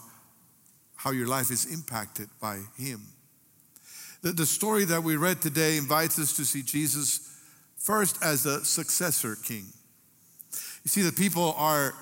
how 0.97 1.11
your 1.11 1.27
life 1.27 1.51
is 1.51 1.73
impacted 1.73 2.29
by 2.41 2.61
him. 2.77 3.01
The, 4.23 4.33
the 4.33 4.47
story 4.47 4.85
that 4.85 5.03
we 5.03 5.17
read 5.17 5.41
today 5.41 5.79
invites 5.79 6.19
us 6.19 6.37
to 6.37 6.45
see 6.45 6.63
Jesus 6.63 7.39
first 7.79 8.23
as 8.23 8.45
a 8.45 8.65
successor 8.65 9.37
king. 9.43 9.65
You 10.85 10.89
see, 10.89 11.03
the 11.03 11.13
people 11.13 11.55
are, 11.57 11.95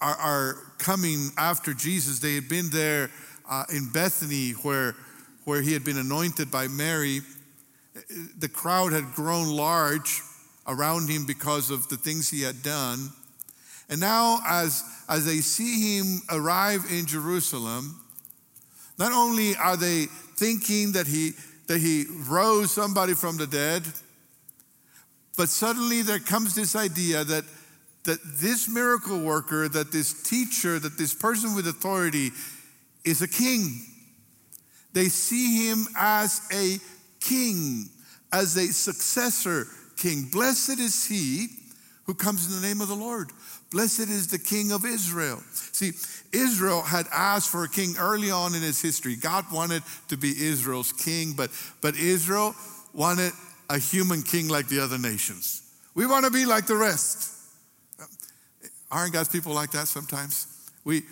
are, 0.00 0.16
are 0.16 0.54
coming 0.78 1.30
after 1.36 1.74
Jesus. 1.74 2.20
They 2.20 2.36
had 2.36 2.48
been 2.48 2.70
there 2.70 3.10
uh, 3.50 3.64
in 3.72 3.90
Bethany 3.92 4.52
where, 4.62 4.94
where 5.44 5.60
he 5.60 5.72
had 5.72 5.84
been 5.84 5.98
anointed 5.98 6.50
by 6.50 6.68
Mary. 6.68 7.20
The 8.38 8.48
crowd 8.48 8.92
had 8.92 9.12
grown 9.14 9.48
large 9.48 10.20
around 10.68 11.08
him 11.08 11.26
because 11.26 11.70
of 11.70 11.88
the 11.88 11.96
things 11.96 12.30
he 12.30 12.42
had 12.42 12.62
done. 12.62 13.10
And 13.88 14.00
now, 14.00 14.40
as, 14.46 14.82
as 15.08 15.24
they 15.24 15.38
see 15.38 15.98
him 15.98 16.22
arrive 16.30 16.84
in 16.90 17.06
Jerusalem, 17.06 18.00
not 18.98 19.12
only 19.12 19.54
are 19.56 19.76
they 19.76 20.06
thinking 20.36 20.92
that 20.92 21.06
he, 21.06 21.32
that 21.68 21.78
he 21.78 22.04
rose 22.28 22.72
somebody 22.72 23.14
from 23.14 23.36
the 23.36 23.46
dead, 23.46 23.82
but 25.36 25.48
suddenly 25.48 26.02
there 26.02 26.18
comes 26.18 26.54
this 26.54 26.74
idea 26.74 27.22
that, 27.24 27.44
that 28.04 28.18
this 28.24 28.68
miracle 28.68 29.20
worker, 29.20 29.68
that 29.68 29.92
this 29.92 30.22
teacher, 30.22 30.78
that 30.78 30.96
this 30.96 31.14
person 31.14 31.54
with 31.54 31.68
authority 31.68 32.30
is 33.04 33.22
a 33.22 33.28
king. 33.28 33.80
They 34.92 35.08
see 35.08 35.68
him 35.68 35.86
as 35.96 36.40
a 36.52 36.78
king, 37.20 37.90
as 38.32 38.56
a 38.56 38.72
successor 38.72 39.66
king. 39.96 40.28
Blessed 40.32 40.78
is 40.78 41.04
he 41.04 41.48
who 42.04 42.14
comes 42.14 42.46
in 42.46 42.60
the 42.60 42.66
name 42.66 42.80
of 42.80 42.88
the 42.88 42.94
Lord. 42.94 43.30
Blessed 43.76 44.08
is 44.08 44.28
the 44.28 44.38
king 44.38 44.72
of 44.72 44.86
Israel. 44.86 45.38
See, 45.52 45.92
Israel 46.32 46.80
had 46.80 47.04
asked 47.12 47.50
for 47.50 47.64
a 47.64 47.68
king 47.68 47.94
early 47.98 48.30
on 48.30 48.54
in 48.54 48.64
its 48.64 48.80
history. 48.80 49.16
God 49.16 49.44
wanted 49.52 49.82
to 50.08 50.16
be 50.16 50.30
Israel's 50.30 50.94
king, 50.94 51.34
but, 51.36 51.50
but 51.82 51.94
Israel 51.94 52.54
wanted 52.94 53.32
a 53.68 53.78
human 53.78 54.22
king 54.22 54.48
like 54.48 54.68
the 54.68 54.80
other 54.80 54.96
nations. 54.96 55.60
We 55.94 56.06
want 56.06 56.24
to 56.24 56.30
be 56.30 56.46
like 56.46 56.66
the 56.66 56.74
rest. 56.74 57.30
Aren't 58.90 59.12
God's 59.12 59.28
people 59.28 59.52
like 59.52 59.72
that 59.72 59.88
sometimes? 59.88 60.70
We, 60.84 61.02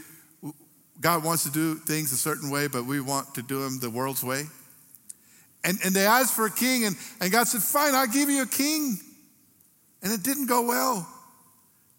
God 1.03 1.23
wants 1.23 1.43
to 1.43 1.51
do 1.51 1.75
things 1.75 2.13
a 2.13 2.17
certain 2.17 2.49
way, 2.49 2.69
but 2.69 2.87
we 2.87 2.99
want 2.99 3.35
to 3.35 3.43
do 3.43 3.63
them 3.63 3.79
the 3.79 3.91
world's 3.91 4.25
way. 4.25 4.45
And, 5.65 5.79
and 5.85 5.95
they 5.95 6.07
asked 6.07 6.33
for 6.33 6.47
a 6.47 6.51
king, 6.51 6.87
and, 6.87 6.97
and 7.21 7.31
God 7.31 7.47
said, 7.47 7.61
Fine, 7.61 7.95
I'll 7.95 8.07
give 8.07 8.31
you 8.31 8.41
a 8.41 8.47
king. 8.47 8.97
And 10.03 10.15
it 10.15 10.23
didn't 10.23 10.47
go 10.47 10.67
well. 10.67 11.11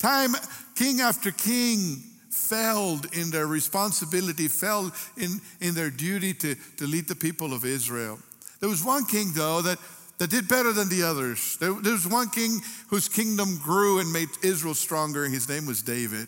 Time, 0.05 0.35
king 0.75 1.01
after 1.01 1.31
king 1.31 2.03
failed 2.29 3.07
in 3.15 3.31
their 3.31 3.47
responsibility, 3.47 4.47
failed 4.47 4.91
in, 5.17 5.41
in 5.61 5.73
their 5.73 5.89
duty 5.89 6.31
to, 6.31 6.53
to 6.77 6.85
lead 6.85 7.07
the 7.07 7.15
people 7.15 7.53
of 7.53 7.65
Israel. 7.65 8.19
There 8.59 8.69
was 8.69 8.85
one 8.85 9.05
king, 9.05 9.31
though, 9.33 9.63
that, 9.63 9.79
that 10.19 10.29
did 10.29 10.47
better 10.47 10.71
than 10.73 10.89
the 10.89 11.01
others. 11.01 11.57
There, 11.57 11.73
there 11.73 11.93
was 11.93 12.07
one 12.07 12.29
king 12.29 12.61
whose 12.89 13.09
kingdom 13.09 13.57
grew 13.63 13.97
and 13.97 14.13
made 14.13 14.29
Israel 14.43 14.75
stronger. 14.75 15.25
His 15.25 15.49
name 15.49 15.65
was 15.65 15.81
David. 15.81 16.27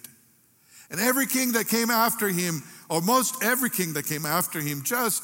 And 0.89 0.99
every 0.99 1.27
king 1.27 1.51
that 1.51 1.67
came 1.67 1.91
after 1.91 2.29
him, 2.29 2.63
or 2.89 3.01
most 3.01 3.43
every 3.43 3.69
king 3.69 3.93
that 3.93 4.07
came 4.07 4.25
after 4.25 4.59
him, 4.59 4.81
just 4.83 5.21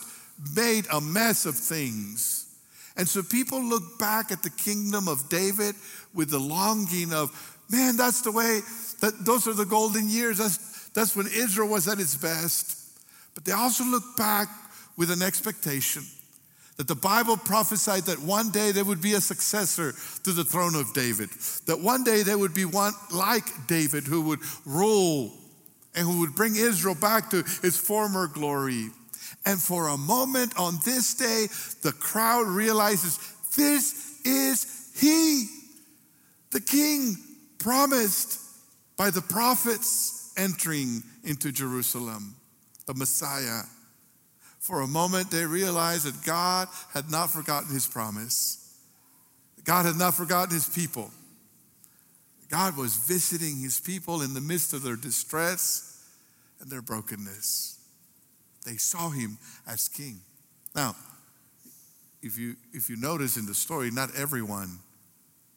made 0.56 0.86
a 0.94 1.02
mess 1.02 1.48
of 1.48 1.56
things. 1.56 2.56
And 2.96 3.10
so 3.10 3.24
people 3.24 3.64
look 3.64 3.98
back 3.98 4.32
at 4.32 4.44
the 4.44 4.52
kingdom 4.52 5.08
of 5.08 5.28
David 5.28 5.74
with 6.14 6.30
the 6.30 6.40
longing 6.40 7.12
of, 7.12 7.32
man, 7.70 7.98
that's 7.98 8.22
the 8.22 8.32
way, 8.32 8.62
that 9.02 9.26
those 9.26 9.48
are 9.48 9.54
the 9.54 9.66
golden 9.66 10.10
years. 10.10 10.38
That's, 10.38 10.90
that's 10.90 11.16
when 11.16 11.28
Israel 11.28 11.70
was 11.70 11.88
at 11.88 12.00
its 12.00 12.16
best. 12.16 12.78
But 13.34 13.46
they 13.46 13.52
also 13.52 13.84
look 13.84 14.04
back 14.18 14.48
with 14.98 15.12
an 15.12 15.22
expectation 15.22 16.04
that 16.78 16.88
the 16.88 16.96
Bible 16.96 17.38
prophesied 17.38 18.04
that 18.04 18.20
one 18.20 18.50
day 18.50 18.72
there 18.72 18.86
would 18.86 19.02
be 19.02 19.14
a 19.14 19.22
successor 19.22 19.94
to 20.24 20.32
the 20.32 20.44
throne 20.44 20.76
of 20.76 20.94
David, 20.94 21.30
that 21.68 21.80
one 21.80 22.04
day 22.04 22.24
there 22.24 22.38
would 22.38 22.54
be 22.54 22.66
one 22.66 22.94
like 23.12 23.68
David 23.68 24.06
who 24.06 24.22
would 24.22 24.40
rule 24.66 25.32
and 25.96 26.08
who 26.08 26.22
would 26.22 26.36
bring 26.36 26.56
Israel 26.56 26.96
back 26.96 27.30
to 27.30 27.40
its 27.40 27.78
former 27.78 28.28
glory. 28.28 28.90
And 29.46 29.62
for 29.62 29.90
a 29.90 29.98
moment 29.98 30.58
on 30.58 30.80
this 30.84 31.14
day, 31.14 31.48
the 31.84 31.92
crowd 31.92 32.48
realizes 32.48 33.20
this 33.56 34.20
is 34.26 34.92
He, 34.96 35.46
the 36.52 36.62
King 36.62 37.18
promised 37.64 38.40
by 38.98 39.10
the 39.10 39.22
prophets 39.22 40.34
entering 40.38 41.02
into 41.24 41.52
Jerusalem, 41.52 42.36
the 42.86 42.94
Messiah. 42.94 43.62
For 44.60 44.82
a 44.82 44.88
moment, 44.88 45.32
they 45.32 45.46
realized 45.46 46.06
that 46.06 46.26
God 46.26 46.68
had 46.94 47.10
not 47.10 47.32
forgotten 47.32 47.74
His 47.74 47.88
promise. 47.88 48.60
God 49.64 49.86
had 49.86 49.96
not 49.96 50.14
forgotten 50.14 50.54
His 50.54 50.70
people. 50.70 51.12
God 52.50 52.78
was 52.78 52.96
visiting 52.96 53.58
His 53.58 53.80
people 53.80 54.22
in 54.22 54.34
the 54.34 54.42
midst 54.42 54.74
of 54.74 54.84
their 54.84 54.96
distress 54.96 56.06
and 56.60 56.70
their 56.70 56.82
brokenness. 56.82 57.80
They 58.66 58.78
saw 58.78 59.10
him 59.10 59.38
as 59.68 59.90
king. 59.90 60.22
Now, 60.76 60.96
if 62.22 62.38
you, 62.38 62.56
if 62.72 62.90
you 62.90 62.96
notice 62.96 63.38
in 63.38 63.46
the 63.46 63.54
story, 63.54 63.92
not 63.92 64.16
everyone 64.16 64.80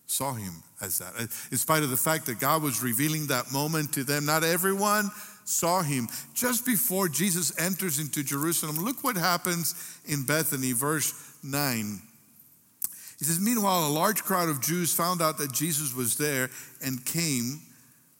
saw 0.06 0.32
him 0.32 0.62
as 0.80 0.98
that. 0.98 1.12
Uh, 1.18 1.26
in 1.50 1.58
spite 1.58 1.82
of 1.82 1.90
the 1.90 1.96
fact 1.96 2.26
that 2.26 2.40
God 2.40 2.62
was 2.62 2.82
revealing 2.82 3.26
that 3.26 3.52
moment 3.52 3.92
to 3.94 4.04
them, 4.04 4.24
not 4.24 4.44
everyone 4.44 5.10
saw 5.44 5.82
him. 5.82 6.08
Just 6.34 6.64
before 6.64 7.08
Jesus 7.08 7.58
enters 7.58 7.98
into 7.98 8.22
Jerusalem, 8.22 8.76
look 8.76 9.02
what 9.04 9.16
happens 9.16 9.74
in 10.06 10.24
Bethany, 10.24 10.72
verse 10.72 11.14
9. 11.42 12.00
He 13.18 13.24
says, 13.24 13.40
Meanwhile, 13.40 13.86
a 13.86 13.88
large 13.88 14.22
crowd 14.22 14.48
of 14.48 14.60
Jews 14.60 14.92
found 14.92 15.22
out 15.22 15.38
that 15.38 15.52
Jesus 15.52 15.94
was 15.94 16.16
there 16.16 16.50
and 16.84 17.04
came, 17.04 17.60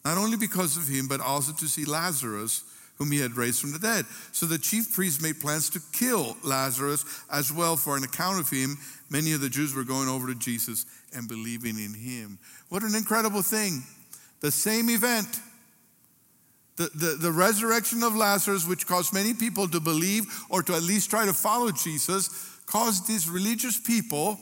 not 0.05 0.17
only 0.19 0.37
because 0.37 0.77
of 0.77 0.89
him, 0.89 1.07
but 1.09 1.21
also 1.21 1.53
to 1.53 1.67
see 1.67 1.85
Lazarus 1.85 2.65
whom 2.99 3.11
he 3.11 3.21
had 3.21 3.37
raised 3.37 3.61
from 3.61 3.73
the 3.73 3.79
dead. 3.79 4.05
So 4.33 4.47
the 4.47 4.59
chief 4.59 4.93
priests 4.93 5.23
made 5.23 5.41
plans 5.41 5.71
to 5.71 5.81
kill 5.93 6.37
Lazarus 6.43 7.05
as 7.31 7.53
well 7.53 7.77
for 7.77 7.97
an 7.97 8.05
account 8.05 8.41
of 8.41 8.49
him. 8.51 8.79
Many 9.09 9.33
of 9.33 9.41
the 9.41 9.49
Jews 9.49 9.75
were 9.75 9.85
going 9.85 10.09
over 10.09 10.27
to 10.27 10.35
Jesus 10.35 10.85
and 11.15 11.29
believing 11.29 11.79
in 11.79 11.95
him. 11.95 12.39
What 12.69 12.83
an 12.83 12.95
incredible 12.95 13.43
thing. 13.43 13.83
The 14.41 14.51
same 14.51 14.91
event, 14.91 15.41
the, 16.77 16.91
the, 16.95 17.17
the 17.21 17.33
resurrection 17.33 18.03
of 18.03 18.17
Lazarus, 18.17 18.67
which 18.67 18.87
caused 18.87 19.15
many 19.15 19.33
people 19.33 19.69
to 19.69 19.81
believe 19.81 20.25
or 20.51 20.63
to 20.63 20.75
at 20.75 20.83
least 20.83 21.11
try 21.11 21.25
to 21.25 21.33
follow 21.33 21.71
Jesus, 21.71 22.59
caused 22.67 23.07
these 23.07 23.31
religious 23.31 23.79
people 23.79 24.39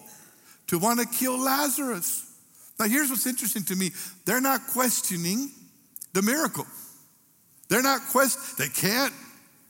to 0.69 0.79
want 0.79 0.99
to 1.01 1.07
kill 1.07 1.39
Lazarus. 1.39 2.31
Now, 2.79 2.87
here's 2.87 3.11
what's 3.11 3.27
interesting 3.27 3.65
to 3.65 3.77
me 3.77 3.91
they're 4.25 4.41
not 4.41 4.67
questioning 4.69 5.51
the 6.13 6.23
miracle. 6.23 6.67
They're 7.69 7.83
not 7.83 8.01
quest. 8.11 8.59
They 8.59 8.69
can't. 8.69 9.13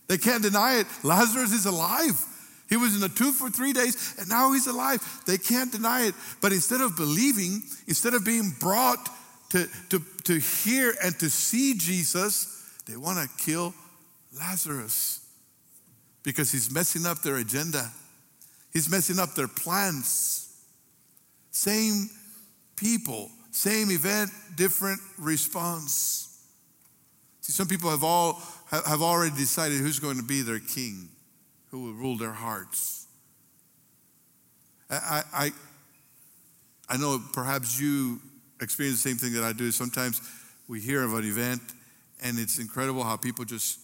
They 0.07 0.19
can't 0.19 0.43
deny 0.43 0.77
it. 0.81 0.87
Lazarus 1.03 1.53
is 1.53 1.67
alive. 1.67 2.23
He 2.68 2.76
was 2.76 2.94
in 2.94 3.00
the 3.00 3.09
tomb 3.09 3.33
for 3.33 3.50
three 3.50 3.73
days 3.73 4.14
and 4.18 4.28
now 4.28 4.52
he's 4.52 4.66
alive. 4.66 5.00
They 5.26 5.38
can't 5.38 5.71
deny 5.71 6.06
it. 6.06 6.14
But 6.40 6.52
instead 6.52 6.80
of 6.80 6.97
believing, 6.97 7.62
instead 7.87 8.14
of 8.14 8.25
being 8.25 8.52
brought 8.59 9.09
to, 9.50 9.68
to, 9.90 10.02
to 10.25 10.38
hear 10.38 10.94
and 11.02 11.18
to 11.18 11.28
see 11.28 11.75
Jesus, 11.76 12.62
they 12.87 12.97
want 12.97 13.18
to 13.18 13.44
kill 13.44 13.75
Lazarus 14.38 15.21
because 16.23 16.50
he's 16.50 16.73
messing 16.73 17.06
up 17.06 17.23
their 17.23 17.37
agenda. 17.37 17.90
He's 18.73 18.90
messing 18.90 19.18
up 19.18 19.35
their 19.35 19.49
plans. 19.49 20.52
Same 21.50 22.11
people, 22.76 23.30
same 23.52 23.90
event, 23.90 24.30
different 24.56 25.00
response. 25.18 26.42
See, 27.40 27.52
some 27.52 27.68
people 27.68 27.90
have, 27.90 28.02
all, 28.02 28.42
have 28.71 29.02
already 29.02 29.37
decided 29.37 29.78
who's 29.78 30.00
going 30.00 30.16
to 30.16 30.25
be 30.25 30.42
their 30.42 30.59
king, 30.59 31.09
who 31.75 31.83
will 31.83 31.93
rule 31.95 32.16
their 32.16 32.31
hearts. 32.31 33.09
I, 34.88 35.25
I, 35.33 35.50
I 36.88 36.97
know 36.99 37.21
perhaps 37.33 37.81
you 37.81 38.21
experience 38.61 39.02
the 39.02 39.09
same 39.09 39.19
thing 39.19 39.33
that 39.33 39.43
I 39.43 39.52
do. 39.52 39.73
Sometimes 39.73 40.21
we 40.69 40.78
hear 40.78 41.02
of 41.02 41.14
an 41.14 41.25
event, 41.25 41.61
and 42.23 42.38
it's 42.38 42.61
incredible 42.61 43.02
how 43.02 43.16
people 43.16 43.45
just 43.45 43.81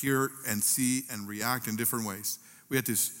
hear 0.00 0.30
and 0.48 0.62
see 0.62 1.02
and 1.12 1.28
react 1.28 1.68
in 1.68 1.76
different 1.76 2.06
ways. 2.06 2.38
We 2.70 2.76
had 2.76 2.86
this 2.86 3.12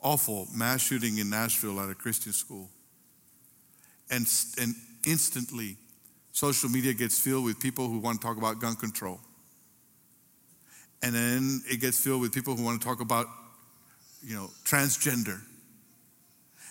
awful 0.00 0.48
mass 0.56 0.80
shooting 0.80 1.18
in 1.18 1.28
Nashville 1.28 1.78
at 1.78 1.90
a 1.90 1.94
Christian 1.94 2.32
school. 2.32 2.70
And, 4.10 4.26
and 4.58 4.74
instantly, 5.06 5.76
social 6.32 6.70
media 6.70 6.94
gets 6.94 7.18
filled 7.18 7.44
with 7.44 7.60
people 7.60 7.86
who 7.86 7.98
want 7.98 8.18
to 8.18 8.26
talk 8.26 8.38
about 8.38 8.60
gun 8.60 8.76
control. 8.76 9.20
And 11.02 11.14
then 11.14 11.60
it 11.70 11.82
gets 11.82 12.02
filled 12.02 12.22
with 12.22 12.32
people 12.32 12.56
who 12.56 12.64
want 12.64 12.80
to 12.80 12.88
talk 12.88 13.02
about, 13.02 13.26
you 14.24 14.34
know, 14.34 14.50
transgender. 14.64 15.40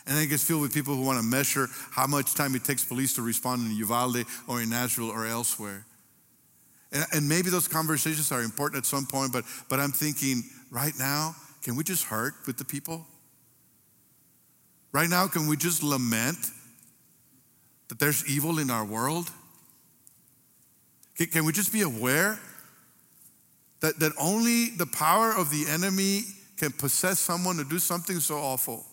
And 0.05 0.17
then 0.17 0.24
it 0.24 0.27
gets 0.27 0.43
filled 0.43 0.62
with 0.62 0.74
people 0.74 0.96
who 0.96 1.03
want 1.03 1.20
to 1.20 1.25
measure 1.25 1.67
how 1.91 2.08
much 2.08 2.34
time 2.34 2.55
it 2.55 2.63
takes 2.63 2.84
police 2.84 3.13
to 3.15 3.22
respond 3.22 3.70
in 3.70 3.77
Uvalde 3.77 4.25
or 4.48 4.62
in 4.62 4.70
Nashville 4.70 5.12
or 5.12 5.25
elsewhere. 5.25 5.86
And, 6.91 7.05
and 7.13 7.29
maybe 7.29 7.50
those 7.50 7.67
conversations 7.67 8.31
are 8.31 8.41
important 8.41 8.79
at 8.79 8.86
some 8.86 9.05
point, 9.05 9.31
but, 9.31 9.46
but 9.70 9.79
I'm 9.79 9.91
thinking 9.91 10.43
right 10.72 10.93
now, 10.98 11.36
can 11.63 11.75
we 11.75 11.84
just 11.84 12.05
hurt 12.05 12.34
with 12.48 12.58
the 12.58 12.65
people? 12.65 13.05
Right 14.91 15.10
now, 15.10 15.27
can 15.27 15.48
we 15.48 15.55
just 15.55 15.84
lament 15.84 16.38
that 17.88 18.00
there's 18.00 18.27
evil 18.27 18.60
in 18.60 18.70
our 18.70 18.84
world? 18.84 19.29
Can, 21.15 21.27
can 21.27 21.46
we 21.46 21.53
just 21.53 21.72
be 21.72 21.81
aware 21.81 22.39
that, 23.81 24.00
that 24.00 24.12
only 24.20 24.72
the 24.72 24.86
power 24.86 25.31
of 25.31 25.50
the 25.50 25.65
enemy 25.70 26.22
can 26.62 26.72
possess 26.72 27.20
someone 27.20 27.58
to 27.58 27.63
do 27.63 27.80
something 27.80 28.20
so 28.20 28.36
awful? 28.36 28.86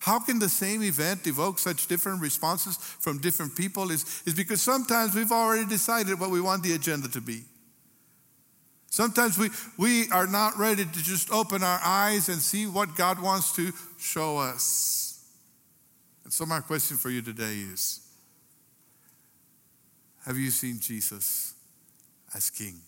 How 0.00 0.18
can 0.18 0.40
the 0.40 0.48
same 0.48 0.82
event 0.82 1.24
evoke 1.28 1.60
such 1.60 1.86
different 1.86 2.20
responses 2.20 2.76
from 2.78 3.18
different 3.18 3.54
people? 3.54 3.92
Is, 3.92 4.22
is 4.26 4.34
because 4.34 4.60
sometimes 4.60 5.14
we've 5.14 5.30
already 5.30 5.66
decided 5.66 6.18
what 6.18 6.30
we 6.30 6.40
want 6.40 6.64
the 6.64 6.72
agenda 6.72 7.08
to 7.10 7.20
be. 7.20 7.42
Sometimes 8.88 9.38
we, 9.38 9.50
we 9.78 10.10
are 10.10 10.26
not 10.26 10.58
ready 10.58 10.84
to 10.84 11.02
just 11.04 11.30
open 11.30 11.62
our 11.62 11.80
eyes 11.84 12.28
and 12.28 12.38
see 12.38 12.66
what 12.66 12.96
God 12.96 13.22
wants 13.22 13.54
to 13.54 13.70
show 14.00 14.36
us. 14.36 15.24
And 16.24 16.32
so, 16.32 16.44
my 16.44 16.58
question 16.58 16.96
for 16.96 17.10
you 17.10 17.22
today 17.22 17.58
is 17.72 18.00
Have 20.26 20.36
you 20.36 20.50
seen 20.50 20.80
Jesus 20.80 21.54
as 22.34 22.50
King? 22.50 22.80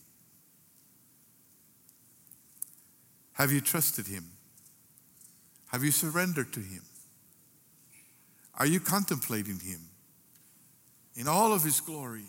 Have 3.43 3.53
you 3.53 3.61
trusted 3.61 4.07
Him? 4.07 4.25
Have 5.73 5.83
you 5.83 5.91
surrendered 5.91 6.53
to 6.53 6.61
Him? 6.61 6.83
Are 8.55 8.67
you 8.67 8.81
contemplating 8.81 9.59
him 9.59 9.81
in 11.17 11.27
all 11.27 11.53
of 11.53 11.65
his 11.65 11.81
glory? 11.81 12.27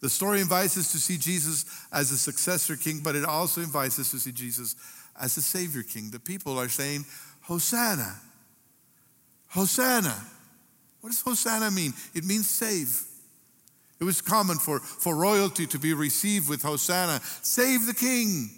The 0.00 0.08
story 0.08 0.40
invites 0.40 0.78
us 0.78 0.92
to 0.92 0.98
see 0.98 1.16
Jesus 1.16 1.64
as 1.92 2.10
a 2.10 2.16
successor 2.16 2.76
king, 2.76 3.00
but 3.02 3.16
it 3.16 3.24
also 3.24 3.60
invites 3.60 3.98
us 3.98 4.10
to 4.12 4.18
see 4.18 4.32
Jesus 4.32 4.76
as 5.20 5.36
a 5.36 5.42
savior 5.42 5.82
king. 5.82 6.10
The 6.10 6.20
people 6.20 6.58
are 6.58 6.68
saying, 6.68 7.04
Hosanna. 7.42 8.14
Hosanna. 9.48 10.14
What 11.00 11.10
does 11.10 11.22
Hosanna 11.22 11.70
mean? 11.70 11.92
It 12.14 12.24
means 12.24 12.48
save. 12.48 13.02
It 14.00 14.04
was 14.04 14.20
common 14.20 14.58
for, 14.58 14.80
for 14.80 15.16
royalty 15.16 15.66
to 15.66 15.78
be 15.78 15.94
received 15.94 16.48
with 16.48 16.62
Hosanna, 16.62 17.20
save 17.42 17.86
the 17.86 17.94
king. 17.94 18.50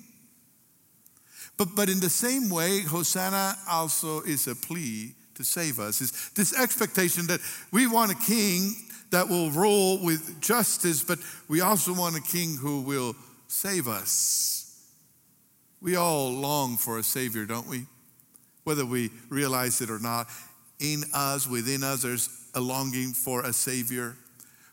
But, 1.57 1.75
but 1.75 1.89
in 1.89 2.01
the 2.01 2.11
same 2.11 2.51
way, 2.51 2.81
Hosanna 2.81 3.57
also 3.69 4.21
is 4.23 4.47
a 4.47 4.55
plea 4.55 5.15
to 5.37 5.45
save 5.45 5.79
us. 5.79 6.01
Is 6.01 6.31
this 6.35 6.59
expectation 6.59 7.27
that 7.29 7.41
we 7.73 7.87
want 7.87 8.13
a 8.13 8.15
king 8.15 8.75
that 9.11 9.29
will 9.29 9.51
rule 9.51 9.99
with 10.03 10.41
justice, 10.41 11.03
but 11.03 11.19
we 11.49 11.61
also 11.61 11.95
want 11.95 12.17
a 12.17 12.21
king 12.21 12.57
who 12.57 12.81
will 12.81 13.15
save 13.49 13.89
us. 13.89 14.53
We 15.81 15.97
all 15.97 16.33
long 16.33 16.77
for 16.77 16.99
a 16.99 17.03
savior, 17.03 17.47
don't 17.47 17.69
we? 17.69 17.87
Whether 18.65 18.85
we 18.85 19.11
realize 19.29 19.81
it 19.81 19.91
or 19.91 19.99
not, 19.99 20.29
in 20.81 21.05
us, 21.15 21.47
within 21.47 21.85
us, 21.85 22.03
there's 22.03 22.29
a 22.55 22.61
longing 22.61 23.13
for 23.13 23.43
a 23.43 23.53
savior. 23.53 24.17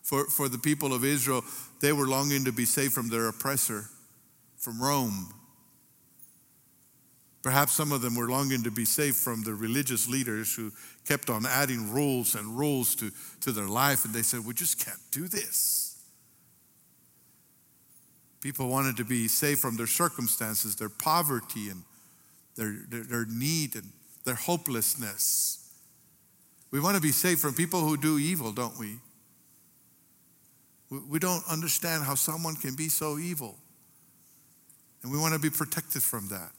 For, 0.02 0.26
for 0.26 0.50
the 0.50 0.58
people 0.58 0.94
of 0.94 1.06
Israel, 1.06 1.46
they 1.80 1.94
were 1.94 2.08
longing 2.08 2.46
to 2.46 2.52
be 2.52 2.66
saved 2.66 2.94
from 2.94 3.10
their 3.10 3.28
oppressor, 3.28 3.86
from 4.58 4.82
Rome. 4.82 5.34
Perhaps 7.44 7.74
some 7.74 7.92
of 7.92 8.02
them 8.02 8.16
were 8.16 8.30
longing 8.30 8.64
to 8.64 8.72
be 8.72 8.86
saved 8.86 9.18
from 9.18 9.44
the 9.44 9.54
religious 9.54 10.08
leaders 10.08 10.56
who 10.56 10.72
kept 11.06 11.30
on 11.30 11.46
adding 11.46 11.92
rules 11.92 12.36
and 12.36 12.58
rules 12.58 12.96
to, 12.96 13.12
to 13.42 13.52
their 13.52 13.68
life, 13.68 14.06
and 14.06 14.14
they 14.14 14.22
said, 14.22 14.46
We 14.46 14.54
just 14.54 14.84
can't 14.84 15.00
do 15.12 15.28
this. 15.28 15.98
People 18.40 18.70
wanted 18.70 18.96
to 18.98 19.04
be 19.04 19.28
saved 19.28 19.60
from 19.60 19.76
their 19.76 19.88
circumstances, 19.88 20.78
their 20.78 20.90
poverty, 20.90 21.70
and 21.70 21.84
their, 22.56 22.78
their, 22.90 23.04
their 23.04 23.26
need 23.26 23.76
and 23.76 23.90
their 24.24 24.36
hopelessness. 24.36 25.70
We 26.72 26.80
want 26.80 26.96
to 26.96 27.02
be 27.02 27.12
saved 27.12 27.42
from 27.42 27.54
people 27.54 27.82
who 27.82 27.98
do 27.98 28.18
evil, 28.20 28.54
don't 28.54 28.78
we? 28.80 28.96
We 31.10 31.20
don't 31.20 31.44
understand 31.50 32.04
how 32.04 32.16
someone 32.16 32.56
can 32.56 32.76
be 32.76 32.88
so 32.88 33.20
evil. 33.20 33.58
And 35.04 35.12
we 35.12 35.18
want 35.18 35.34
to 35.34 35.40
be 35.40 35.50
protected 35.50 36.04
from 36.04 36.30
that. 36.30 36.52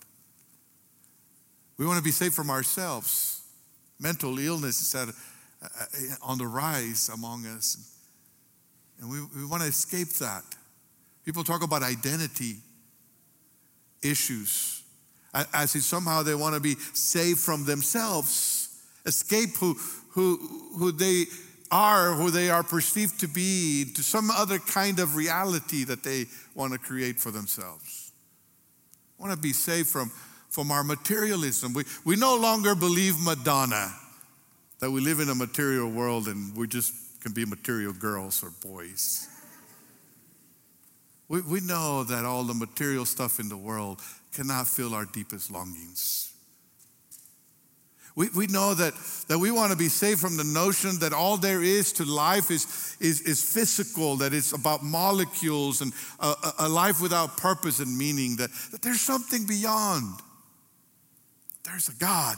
We 1.77 1.87
want 1.87 1.99
to 1.99 2.05
be 2.05 2.11
safe 2.11 2.35
from 2.35 2.51
ourselves. 2.51 3.43
Mental 4.01 4.39
illness 4.39 4.81
is 4.81 4.95
at, 4.95 5.09
uh, 5.63 6.15
on 6.23 6.39
the 6.39 6.47
rise 6.47 7.11
among 7.13 7.47
us. 7.47 7.95
And 9.01 9.11
we, 9.11 9.21
we 9.37 9.47
want 9.47 9.63
to 9.63 9.69
escape 9.69 10.09
that. 10.21 10.45
People 11.25 11.43
talk 11.43 11.63
about 11.63 11.83
identity 11.83 12.57
issues 14.03 14.83
as 15.53 15.75
if 15.75 15.83
somehow 15.83 16.23
they 16.23 16.35
want 16.35 16.55
to 16.55 16.61
be 16.61 16.75
saved 16.93 17.41
from 17.41 17.65
themselves, 17.65 18.69
escape 19.05 19.57
who, 19.57 19.75
who, 20.11 20.37
who 20.79 20.93
they 20.93 21.25
are, 21.71 22.13
who 22.13 22.31
they 22.31 22.51
are 22.51 22.63
perceived 22.63 23.19
to 23.21 23.27
be, 23.27 23.85
to 23.95 24.03
some 24.03 24.31
other 24.31 24.59
kind 24.59 25.01
of 25.01 25.17
reality 25.17 25.85
that 25.85 26.05
they 26.05 26.27
want 26.55 26.73
to 26.73 26.79
create 26.79 27.19
for 27.19 27.33
themselves. 27.33 28.13
I 29.19 29.23
want 29.23 29.35
to 29.35 29.41
be 29.41 29.53
saved 29.53 29.89
from 29.89 30.13
from 30.55 30.71
our 30.71 30.85
materialism. 30.85 31.73
We, 31.73 31.83
we 32.05 32.14
no 32.14 32.37
longer 32.37 32.77
believe 32.77 33.19
Madonna, 33.19 33.93
that 34.79 34.88
we 34.88 35.01
live 35.01 35.19
in 35.19 35.29
a 35.29 35.35
material 35.35 35.90
world 35.90 36.29
and 36.29 36.57
we 36.57 36.69
just 36.69 36.95
can 37.21 37.33
be 37.33 37.45
material 37.45 37.93
girls 37.93 38.40
or 38.40 38.53
boys. 38.64 39.29
We, 41.29 41.40
we 41.40 41.61
know 41.61 42.05
that 42.05 42.25
all 42.25 42.45
the 42.45 42.55
material 42.55 43.05
stuff 43.05 43.40
in 43.40 43.49
the 43.49 43.57
world 43.57 44.01
cannot 44.33 44.69
fill 44.69 44.95
our 44.95 45.07
deepest 45.07 45.51
longings. 45.51 46.33
We, 48.14 48.29
we 48.37 48.47
know 48.47 48.75
that, 48.75 48.95
that 49.27 49.38
we 49.38 49.51
want 49.51 49.73
to 49.73 49.77
be 49.77 49.88
saved 49.88 50.21
from 50.21 50.37
the 50.37 50.45
notion 50.45 51.01
that 51.01 51.12
all 51.12 51.37
there 51.37 51.64
is 51.64 51.93
to 51.95 52.05
life 52.05 52.53
is, 52.53 52.97
is, 53.01 53.23
is 53.23 53.43
physical, 53.43 54.14
that 54.19 54.33
it's 54.33 54.53
about 54.53 54.85
molecules 54.85 55.81
and 55.81 55.93
a, 56.21 56.35
a 56.61 56.69
life 56.69 57.01
without 57.01 57.37
purpose 57.37 57.81
and 57.81 57.99
meaning, 57.99 58.37
that, 58.37 58.51
that 58.71 58.83
there's 58.83 59.01
something 59.01 59.47
beyond. 59.47 60.21
There's 61.64 61.88
a 61.88 61.94
God 61.94 62.37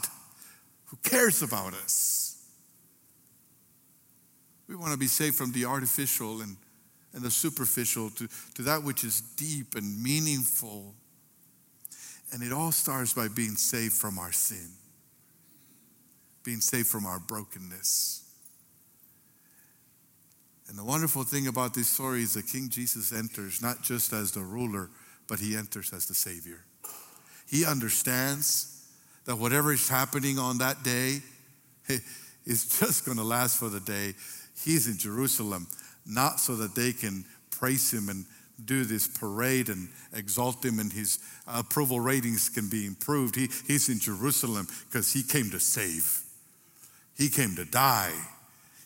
who 0.85 0.97
cares 1.03 1.41
about 1.41 1.73
us. 1.73 2.27
We 4.67 4.75
want 4.75 4.91
to 4.91 4.97
be 4.97 5.07
saved 5.07 5.35
from 5.35 5.51
the 5.51 5.65
artificial 5.65 6.41
and, 6.41 6.57
and 7.13 7.23
the 7.23 7.31
superficial 7.31 8.09
to, 8.11 8.27
to 8.55 8.61
that 8.63 8.83
which 8.83 9.03
is 9.03 9.21
deep 9.21 9.75
and 9.75 10.01
meaningful. 10.03 10.93
And 12.33 12.43
it 12.43 12.51
all 12.51 12.71
starts 12.71 13.13
by 13.13 13.27
being 13.29 13.55
saved 13.55 13.93
from 13.93 14.19
our 14.19 14.33
sin, 14.33 14.67
being 16.43 16.59
saved 16.59 16.87
from 16.87 17.05
our 17.05 17.19
brokenness. 17.19 18.23
And 20.67 20.77
the 20.77 20.83
wonderful 20.83 21.23
thing 21.23 21.47
about 21.47 21.73
this 21.73 21.87
story 21.87 22.23
is 22.23 22.33
that 22.33 22.47
King 22.47 22.67
Jesus 22.69 23.13
enters 23.13 23.61
not 23.61 23.83
just 23.83 24.11
as 24.11 24.31
the 24.33 24.41
ruler, 24.41 24.89
but 25.29 25.39
he 25.39 25.55
enters 25.55 25.93
as 25.93 26.07
the 26.07 26.13
Savior. 26.13 26.65
He 27.49 27.63
understands 27.65 28.76
that 29.27 29.35
whatever 29.35 29.73
is 29.73 29.87
happening 29.87 30.39
on 30.39 30.57
that 30.57 30.83
day 30.83 31.19
is 32.45 32.79
just 32.79 33.05
going 33.05 33.17
to 33.17 33.23
last 33.23 33.59
for 33.59 33.69
the 33.69 33.81
day. 33.81 34.15
He's 34.63 34.87
in 34.87 34.97
Jerusalem, 34.97 35.67
not 36.05 36.39
so 36.39 36.55
that 36.55 36.73
they 36.73 36.93
can 36.93 37.25
praise 37.51 37.93
him 37.93 38.09
and 38.09 38.25
do 38.63 38.85
this 38.85 39.07
parade 39.07 39.69
and 39.69 39.89
exalt 40.13 40.65
him 40.65 40.79
and 40.79 40.91
his 40.91 41.19
approval 41.45 41.99
ratings 41.99 42.49
can 42.49 42.69
be 42.69 42.85
improved. 42.87 43.35
He, 43.35 43.49
he's 43.67 43.89
in 43.89 43.99
Jerusalem 43.99 44.67
because 44.89 45.13
he 45.13 45.21
came 45.21 45.51
to 45.51 45.59
save, 45.59 46.23
he 47.15 47.29
came 47.29 47.55
to 47.55 47.65
die, 47.65 48.13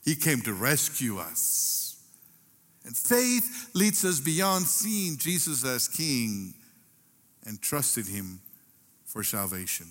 he 0.03 0.15
came 0.15 0.41
to 0.41 0.53
rescue 0.53 1.19
us. 1.19 1.77
And 2.83 2.97
faith 2.97 3.69
leads 3.75 4.03
us 4.03 4.19
beyond 4.19 4.65
seeing 4.65 5.17
Jesus 5.17 5.63
as 5.63 5.87
king 5.87 6.55
and 7.45 7.61
trusting 7.61 8.05
him 8.05 8.39
for 9.05 9.23
salvation. 9.23 9.85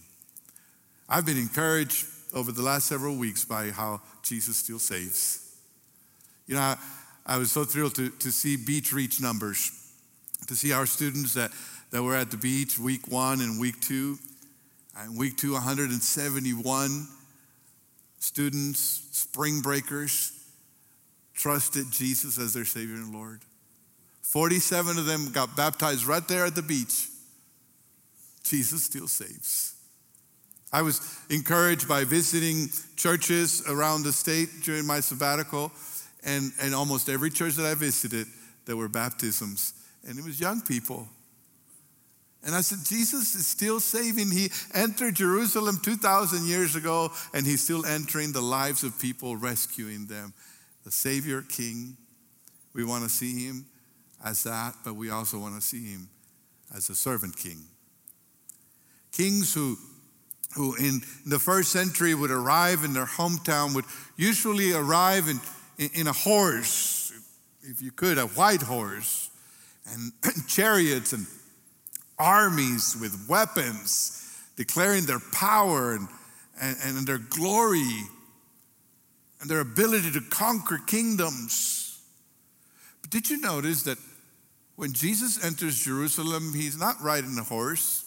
I've 1.11 1.27
been 1.27 1.37
encouraged 1.37 2.07
over 2.33 2.53
the 2.53 2.62
last 2.62 2.87
several 2.87 3.16
weeks 3.16 3.44
by 3.44 3.70
how 3.70 4.01
Jesus 4.23 4.57
still 4.57 4.79
saves. 4.79 5.57
You 6.46 6.55
know, 6.55 6.61
I, 6.61 6.77
I 7.27 7.37
was 7.37 7.51
so 7.51 7.64
thrilled 7.64 7.96
to, 7.96 8.11
to 8.11 8.31
see 8.31 8.57
beach 8.57 8.92
reach 8.92 9.20
numbers, 9.20 9.73
to 10.46 10.55
see 10.55 10.73
our 10.73 10.87
students 10.87 11.35
that, 11.35 11.51
that 11.90 12.03
were 12.03 12.14
at 12.14 12.31
the 12.31 12.37
beach 12.37 12.79
week 12.79 13.09
one 13.09 13.40
and 13.40 13.61
week 13.61 13.81
two. 13.81 14.18
And 14.96 15.18
week 15.18 15.37
two, 15.37 15.53
171 15.53 17.09
students, 18.18 19.09
spring 19.11 19.61
breakers, 19.62 20.33
trusted 21.35 21.90
Jesus 21.90 22.38
as 22.38 22.53
their 22.53 22.64
Savior 22.64 22.96
and 22.96 23.12
Lord. 23.12 23.40
47 24.23 24.99
of 24.99 25.07
them 25.07 25.33
got 25.33 25.57
baptized 25.57 26.05
right 26.05 26.27
there 26.29 26.44
at 26.44 26.55
the 26.55 26.62
beach. 26.62 27.09
Jesus 28.44 28.85
still 28.85 29.09
saves. 29.09 29.75
I 30.72 30.83
was 30.83 31.00
encouraged 31.30 31.88
by 31.88 32.04
visiting 32.04 32.68
churches 32.96 33.62
around 33.68 34.04
the 34.04 34.12
state 34.12 34.48
during 34.62 34.87
my 34.87 35.00
sabbatical, 35.00 35.72
and, 36.24 36.52
and 36.61 36.74
almost 36.74 37.09
every 37.09 37.30
church 37.30 37.54
that 37.54 37.66
I 37.66 37.74
visited, 37.74 38.26
there 38.66 38.76
were 38.76 38.88
baptisms, 38.88 39.74
and 40.06 40.18
it 40.18 40.24
was 40.24 40.40
young 40.40 40.61
people. 40.61 41.09
And 42.42 42.54
I 42.54 42.62
said, 42.62 42.78
Jesus 42.87 43.35
is 43.35 43.46
still 43.46 43.80
saving. 43.80 44.30
He 44.30 44.50
entered 44.74 45.16
Jerusalem 45.16 45.78
2,000 45.83 46.46
years 46.46 46.74
ago, 46.74 47.11
and 47.35 47.46
he's 47.46 47.62
still 47.62 47.85
entering 47.85 48.33
the 48.33 48.40
lives 48.40 48.83
of 48.83 48.98
people, 48.98 49.37
rescuing 49.37 50.06
them. 50.06 50.33
The 50.85 50.90
Savior 50.90 51.42
King, 51.42 51.96
we 52.72 52.85
want 52.85 53.04
to 53.04 53.11
see 53.11 53.44
him 53.46 53.66
as 54.24 54.42
that, 54.44 54.74
but 54.85 54.94
we 54.94 55.11
also 55.11 55.38
want 55.38 55.54
to 55.56 55.61
see 55.61 55.90
him 55.92 56.09
as 56.74 56.88
a 56.88 56.94
servant 56.94 57.37
king. 57.37 57.62
Kings 59.12 59.52
who, 59.52 59.76
who 60.54 60.74
in 60.74 61.00
the 61.26 61.38
first 61.38 61.70
century 61.70 62.14
would 62.14 62.30
arrive 62.30 62.84
in 62.84 62.92
their 62.92 63.06
hometown 63.06 63.74
would 63.74 63.84
usually 64.16 64.72
arrive 64.72 65.28
in, 65.28 65.40
in, 65.94 66.06
a 66.06 66.12
horse, 66.12 67.12
if 67.62 67.80
you 67.80 67.92
could, 67.92 68.18
a 68.18 68.26
white 68.26 68.62
horse, 68.62 69.30
and, 69.92 70.12
and 70.24 70.34
chariots 70.48 71.12
and 71.12 71.26
armies 72.18 72.96
with 73.00 73.26
weapons, 73.28 74.38
declaring 74.56 75.06
their 75.06 75.20
power 75.32 75.94
and, 75.94 76.08
and, 76.60 76.76
and 76.84 77.06
their 77.06 77.18
glory 77.18 78.00
and 79.40 79.48
their 79.48 79.60
ability 79.60 80.10
to 80.12 80.20
conquer 80.20 80.78
kingdoms. 80.86 82.00
But 83.00 83.10
did 83.10 83.30
you 83.30 83.40
notice 83.40 83.84
that 83.84 83.98
when 84.76 84.92
Jesus 84.92 85.42
enters 85.42 85.80
Jerusalem, 85.80 86.52
he's 86.54 86.78
not 86.78 87.00
riding 87.00 87.38
a 87.38 87.42
horse? 87.42 87.99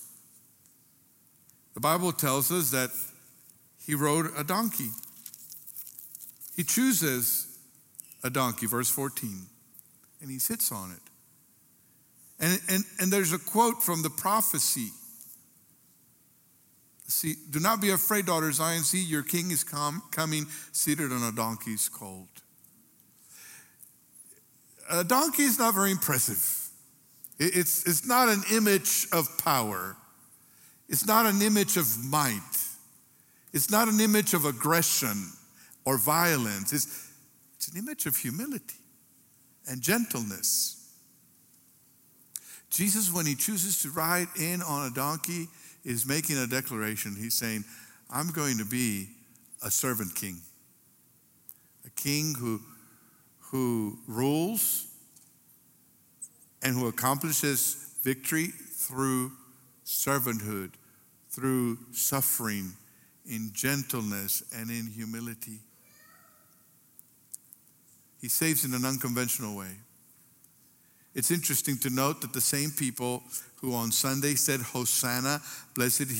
The 1.73 1.79
Bible 1.79 2.11
tells 2.11 2.51
us 2.51 2.71
that 2.71 2.91
he 3.85 3.95
rode 3.95 4.27
a 4.37 4.43
donkey. 4.43 4.89
He 6.55 6.63
chooses 6.63 7.57
a 8.23 8.29
donkey, 8.29 8.67
verse 8.67 8.89
14, 8.89 9.47
and 10.21 10.29
he 10.29 10.39
sits 10.39 10.71
on 10.71 10.91
it. 10.91 10.99
And, 12.39 12.59
and, 12.69 12.83
and 12.99 13.11
there's 13.11 13.33
a 13.33 13.39
quote 13.39 13.81
from 13.81 14.01
the 14.03 14.09
prophecy. 14.09 14.89
See, 17.07 17.35
do 17.49 17.59
not 17.59 17.81
be 17.81 17.89
afraid, 17.89 18.25
daughter 18.25 18.51
Zion. 18.51 18.83
See, 18.83 19.03
your 19.03 19.23
king 19.23 19.51
is 19.51 19.63
come, 19.63 20.01
coming 20.11 20.45
seated 20.71 21.11
on 21.11 21.23
a 21.23 21.31
donkey's 21.31 21.89
colt. 21.89 22.29
A 24.91 25.03
donkey 25.03 25.43
is 25.43 25.57
not 25.57 25.73
very 25.73 25.91
impressive. 25.91 26.69
It's, 27.39 27.85
it's 27.87 28.05
not 28.05 28.29
an 28.29 28.43
image 28.51 29.07
of 29.11 29.37
power. 29.37 29.95
It's 30.93 31.07
not 31.07 31.25
an 31.25 31.41
image 31.41 31.75
of 31.75 32.05
might. 32.05 32.39
It's 33.51 33.71
not 33.71 33.87
an 33.87 33.99
image 33.99 34.35
of 34.35 34.45
aggression 34.45 35.31
or 35.85 35.97
violence. 35.97 36.71
It's, 36.71 37.09
it's 37.55 37.67
an 37.69 37.79
image 37.79 38.05
of 38.05 38.15
humility 38.15 38.75
and 39.67 39.81
gentleness. 39.81 40.93
Jesus, 42.69 43.11
when 43.11 43.25
he 43.25 43.33
chooses 43.33 43.81
to 43.81 43.89
ride 43.89 44.27
in 44.39 44.61
on 44.61 44.91
a 44.91 44.93
donkey, 44.93 45.47
is 45.83 46.05
making 46.05 46.37
a 46.37 46.45
declaration. 46.45 47.15
He's 47.19 47.33
saying, 47.33 47.63
I'm 48.11 48.27
going 48.27 48.59
to 48.59 48.65
be 48.65 49.07
a 49.63 49.71
servant 49.71 50.13
king, 50.13 50.41
a 51.87 51.89
king 51.99 52.35
who, 52.37 52.61
who 53.39 53.97
rules 54.07 54.85
and 56.61 56.75
who 56.75 56.87
accomplishes 56.87 57.95
victory 58.03 58.49
through 58.49 59.31
servanthood, 59.87 60.69
through 61.33 61.77
suffering, 61.91 62.71
in 63.25 63.49
gentleness, 63.53 64.43
and 64.55 64.69
in 64.69 64.85
humility. 64.85 65.59
He 68.21 68.29
saves 68.29 68.63
in 68.63 68.73
an 68.73 68.85
unconventional 68.85 69.57
way. 69.57 69.71
It's 71.15 71.31
interesting 71.31 71.77
to 71.79 71.89
note 71.89 72.21
that 72.21 72.33
the 72.33 72.41
same 72.41 72.71
people 72.71 73.23
who 73.57 73.73
on 73.73 73.91
Sunday 73.91 74.35
said, 74.35 74.61
Hosanna, 74.61 75.41
blessed 75.75 76.11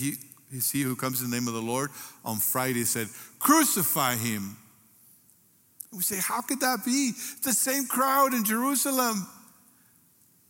is 0.52 0.72
he 0.72 0.82
who 0.82 0.96
comes 0.96 1.22
in 1.22 1.30
the 1.30 1.36
name 1.36 1.48
of 1.48 1.54
the 1.54 1.62
Lord, 1.62 1.92
on 2.26 2.38
Friday 2.38 2.84
said, 2.84 3.08
Crucify 3.40 4.16
him. 4.16 4.58
We 5.92 6.02
say, 6.02 6.18
How 6.18 6.42
could 6.42 6.60
that 6.62 6.84
be? 6.86 7.12
The 7.44 7.54
same 7.54 7.86
crowd 7.86 8.34
in 8.34 8.44
Jerusalem. 8.44 9.28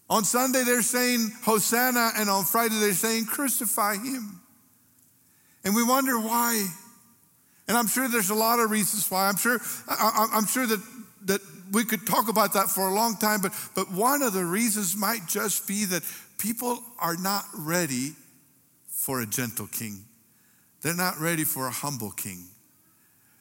On 0.10 0.24
Sunday, 0.24 0.64
they're 0.64 0.82
saying 0.82 1.32
Hosanna, 1.44 2.12
and 2.18 2.30
on 2.30 2.44
Friday, 2.46 2.80
they're 2.80 2.94
saying 2.94 3.26
crucify 3.26 3.96
him. 3.96 4.40
And 5.64 5.76
we 5.76 5.84
wonder 5.84 6.20
why. 6.20 6.66
And 7.68 7.78
I'm 7.78 7.88
sure 7.88 8.08
there's 8.08 8.30
a 8.30 8.36
lot 8.36 8.60
of 8.60 8.70
reasons 8.72 9.10
why. 9.10 9.28
I'm 9.28 9.38
sure, 9.38 9.60
I, 9.88 10.28
am 10.34 10.46
sure 10.46 10.68
that, 10.68 10.82
that 11.26 11.42
we 11.72 11.86
could 11.86 12.06
talk 12.06 12.30
about 12.30 12.54
that 12.54 12.70
for 12.70 12.88
a 12.88 12.94
long 12.94 13.16
time, 13.18 13.42
but, 13.42 13.54
but 13.76 13.92
one 13.92 14.22
of 14.22 14.34
the 14.34 14.44
reasons 14.44 14.96
might 14.96 15.28
just 15.28 15.68
be 15.68 15.86
that 15.86 16.04
people 16.38 16.80
are 17.00 17.16
not 17.16 17.46
ready 17.58 18.14
for 18.88 19.22
a 19.22 19.26
gentle 19.26 19.68
king. 19.68 20.04
They're 20.82 20.94
not 20.94 21.20
ready 21.20 21.46
for 21.46 21.68
a 21.68 21.72
humble 21.72 22.12
king. 22.12 22.46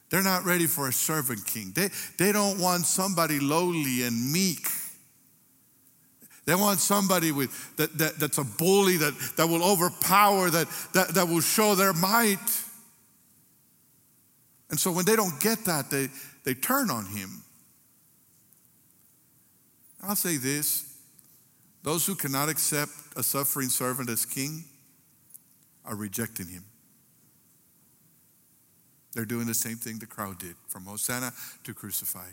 They're 0.09 0.23
not 0.23 0.45
ready 0.45 0.67
for 0.67 0.87
a 0.87 0.93
servant 0.93 1.45
king. 1.45 1.71
They, 1.75 1.89
they 2.17 2.31
don't 2.31 2.59
want 2.59 2.85
somebody 2.85 3.39
lowly 3.39 4.03
and 4.03 4.31
meek. 4.31 4.67
They 6.45 6.55
want 6.55 6.79
somebody 6.79 7.31
with, 7.31 7.75
that, 7.77 7.97
that, 7.97 8.19
that's 8.19 8.37
a 8.37 8.43
bully, 8.43 8.97
that, 8.97 9.13
that 9.37 9.47
will 9.47 9.63
overpower, 9.63 10.49
that, 10.49 10.67
that, 10.93 11.09
that 11.09 11.27
will 11.27 11.41
show 11.41 11.75
their 11.75 11.93
might. 11.93 12.37
And 14.69 14.79
so 14.79 14.91
when 14.91 15.05
they 15.05 15.15
don't 15.15 15.39
get 15.39 15.65
that, 15.65 15.89
they, 15.89 16.09
they 16.43 16.53
turn 16.53 16.89
on 16.89 17.05
him. 17.05 17.43
I'll 20.01 20.15
say 20.15 20.37
this 20.37 20.89
those 21.83 22.05
who 22.05 22.15
cannot 22.15 22.47
accept 22.49 22.91
a 23.17 23.23
suffering 23.23 23.69
servant 23.69 24.09
as 24.09 24.25
king 24.25 24.63
are 25.85 25.95
rejecting 25.95 26.47
him. 26.47 26.63
They're 29.13 29.25
doing 29.25 29.47
the 29.47 29.53
same 29.53 29.75
thing 29.77 29.99
the 29.99 30.05
crowd 30.05 30.39
did 30.39 30.55
from 30.67 30.85
Hosanna 30.85 31.33
to 31.65 31.73
crucify. 31.73 32.29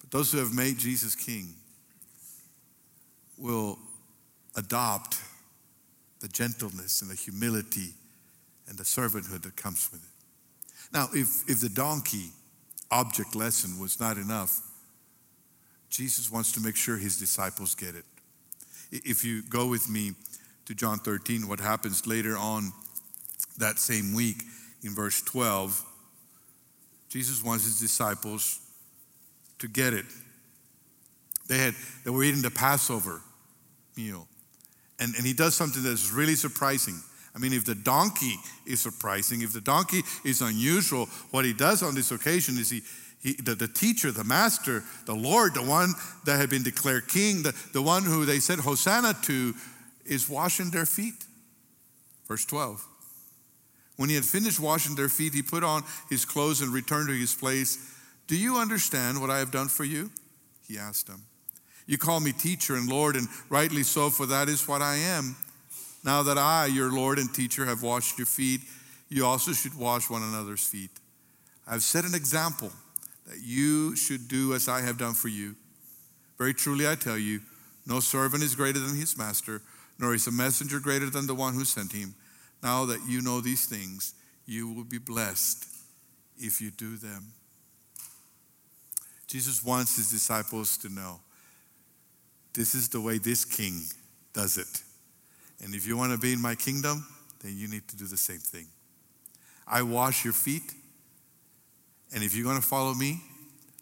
But 0.00 0.10
those 0.10 0.32
who 0.32 0.38
have 0.38 0.54
made 0.54 0.78
Jesus 0.78 1.14
king 1.14 1.54
will 3.38 3.78
adopt 4.56 5.20
the 6.20 6.28
gentleness 6.28 7.02
and 7.02 7.10
the 7.10 7.14
humility 7.14 7.90
and 8.68 8.76
the 8.76 8.84
servanthood 8.84 9.42
that 9.42 9.56
comes 9.56 9.88
with 9.92 10.02
it. 10.02 10.92
Now, 10.92 11.08
if, 11.12 11.48
if 11.48 11.60
the 11.60 11.68
donkey 11.68 12.30
object 12.90 13.34
lesson 13.34 13.78
was 13.78 14.00
not 14.00 14.16
enough, 14.16 14.60
Jesus 15.90 16.30
wants 16.30 16.52
to 16.52 16.60
make 16.60 16.76
sure 16.76 16.96
his 16.96 17.18
disciples 17.18 17.74
get 17.74 17.94
it. 17.94 18.04
If 18.90 19.24
you 19.24 19.42
go 19.42 19.66
with 19.66 19.88
me 19.88 20.12
to 20.66 20.74
John 20.74 20.98
13, 20.98 21.48
what 21.48 21.60
happens 21.60 22.06
later 22.06 22.36
on 22.36 22.72
that 23.58 23.78
same 23.78 24.14
week 24.14 24.42
in 24.82 24.94
verse 24.94 25.22
12, 25.22 25.84
Jesus 27.08 27.42
wants 27.42 27.64
his 27.64 27.80
disciples 27.80 28.60
to 29.58 29.68
get 29.68 29.92
it. 29.92 30.06
They, 31.48 31.58
had, 31.58 31.74
they 32.04 32.10
were 32.10 32.22
eating 32.22 32.42
the 32.42 32.50
Passover 32.50 33.22
meal. 33.98 34.26
And, 35.00 35.14
and 35.16 35.26
he 35.26 35.32
does 35.32 35.54
something 35.54 35.82
that's 35.82 36.12
really 36.12 36.34
surprising. 36.34 36.94
I 37.34 37.38
mean, 37.38 37.52
if 37.52 37.64
the 37.64 37.74
donkey 37.74 38.36
is 38.66 38.80
surprising, 38.80 39.42
if 39.42 39.52
the 39.52 39.60
donkey 39.60 40.02
is 40.24 40.40
unusual, 40.40 41.06
what 41.30 41.44
he 41.44 41.52
does 41.52 41.82
on 41.82 41.94
this 41.94 42.10
occasion 42.10 42.56
is 42.58 42.70
he, 42.70 42.82
he, 43.22 43.34
the, 43.34 43.54
the 43.54 43.68
teacher, 43.68 44.10
the 44.10 44.24
master, 44.24 44.82
the 45.06 45.14
Lord, 45.14 45.54
the 45.54 45.62
one 45.62 45.92
that 46.24 46.40
had 46.40 46.50
been 46.50 46.62
declared 46.62 47.08
king, 47.08 47.42
the, 47.42 47.54
the 47.72 47.82
one 47.82 48.04
who 48.04 48.24
they 48.24 48.40
said 48.40 48.60
Hosanna 48.60 49.14
to, 49.22 49.54
is 50.04 50.28
washing 50.28 50.70
their 50.70 50.86
feet. 50.86 51.24
Verse 52.26 52.44
12. 52.44 52.84
When 53.96 54.08
he 54.08 54.14
had 54.14 54.24
finished 54.24 54.60
washing 54.60 54.94
their 54.94 55.08
feet, 55.08 55.34
he 55.34 55.42
put 55.42 55.64
on 55.64 55.82
his 56.08 56.24
clothes 56.24 56.60
and 56.60 56.72
returned 56.72 57.08
to 57.08 57.14
his 57.14 57.34
place. 57.34 57.78
Do 58.26 58.36
you 58.36 58.56
understand 58.56 59.20
what 59.20 59.30
I 59.30 59.38
have 59.38 59.50
done 59.50 59.68
for 59.68 59.84
you? 59.84 60.10
He 60.66 60.78
asked 60.78 61.06
them. 61.06 61.22
You 61.88 61.96
call 61.96 62.20
me 62.20 62.32
teacher 62.32 62.76
and 62.76 62.86
Lord, 62.86 63.16
and 63.16 63.26
rightly 63.48 63.82
so, 63.82 64.10
for 64.10 64.26
that 64.26 64.50
is 64.50 64.68
what 64.68 64.82
I 64.82 64.96
am. 64.96 65.34
Now 66.04 66.22
that 66.22 66.36
I, 66.36 66.66
your 66.66 66.92
Lord 66.92 67.18
and 67.18 67.34
teacher, 67.34 67.64
have 67.64 67.82
washed 67.82 68.18
your 68.18 68.26
feet, 68.26 68.60
you 69.08 69.24
also 69.24 69.52
should 69.52 69.74
wash 69.74 70.10
one 70.10 70.22
another's 70.22 70.62
feet. 70.62 70.90
I've 71.66 71.82
set 71.82 72.04
an 72.04 72.14
example 72.14 72.70
that 73.26 73.38
you 73.42 73.96
should 73.96 74.28
do 74.28 74.52
as 74.52 74.68
I 74.68 74.82
have 74.82 74.98
done 74.98 75.14
for 75.14 75.28
you. 75.28 75.56
Very 76.36 76.52
truly, 76.52 76.86
I 76.86 76.94
tell 76.94 77.16
you, 77.16 77.40
no 77.86 78.00
servant 78.00 78.42
is 78.42 78.54
greater 78.54 78.78
than 78.78 78.94
his 78.94 79.16
master, 79.16 79.62
nor 79.98 80.14
is 80.14 80.26
a 80.26 80.30
messenger 80.30 80.80
greater 80.80 81.08
than 81.08 81.26
the 81.26 81.34
one 81.34 81.54
who 81.54 81.64
sent 81.64 81.92
him. 81.92 82.14
Now 82.62 82.84
that 82.84 83.00
you 83.08 83.22
know 83.22 83.40
these 83.40 83.64
things, 83.64 84.12
you 84.44 84.70
will 84.70 84.84
be 84.84 84.98
blessed 84.98 85.66
if 86.36 86.60
you 86.60 86.70
do 86.70 86.98
them. 86.98 87.32
Jesus 89.26 89.64
wants 89.64 89.96
his 89.96 90.10
disciples 90.10 90.76
to 90.78 90.90
know 90.90 91.20
this 92.58 92.74
is 92.74 92.88
the 92.88 93.00
way 93.00 93.18
this 93.18 93.44
king 93.44 93.82
does 94.32 94.58
it. 94.58 94.82
And 95.62 95.76
if 95.76 95.86
you 95.86 95.96
want 95.96 96.10
to 96.10 96.18
be 96.18 96.32
in 96.32 96.42
my 96.42 96.56
kingdom, 96.56 97.06
then 97.40 97.56
you 97.56 97.68
need 97.68 97.86
to 97.86 97.96
do 97.96 98.04
the 98.04 98.16
same 98.16 98.38
thing. 98.38 98.66
I 99.64 99.82
wash 99.82 100.24
your 100.24 100.32
feet, 100.32 100.74
and 102.12 102.24
if 102.24 102.34
you're 102.34 102.44
going 102.44 102.60
to 102.60 102.66
follow 102.66 102.94
me, 102.94 103.22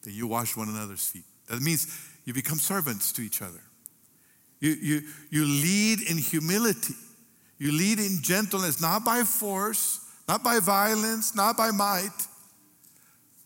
then 0.02 0.12
you 0.12 0.26
wash 0.26 0.58
one 0.58 0.68
another's 0.68 1.08
feet. 1.08 1.24
That 1.48 1.62
means 1.62 1.86
you 2.26 2.34
become 2.34 2.58
servants 2.58 3.12
to 3.12 3.22
each 3.22 3.40
other. 3.40 3.62
You, 4.60 4.72
you, 4.72 5.02
you 5.30 5.44
lead 5.46 6.02
in 6.02 6.18
humility. 6.18 6.94
You 7.56 7.72
lead 7.72 7.98
in 7.98 8.18
gentleness, 8.20 8.78
not 8.78 9.06
by 9.06 9.22
force, 9.22 10.00
not 10.28 10.44
by 10.44 10.60
violence, 10.60 11.34
not 11.34 11.56
by 11.56 11.70
might, 11.70 12.26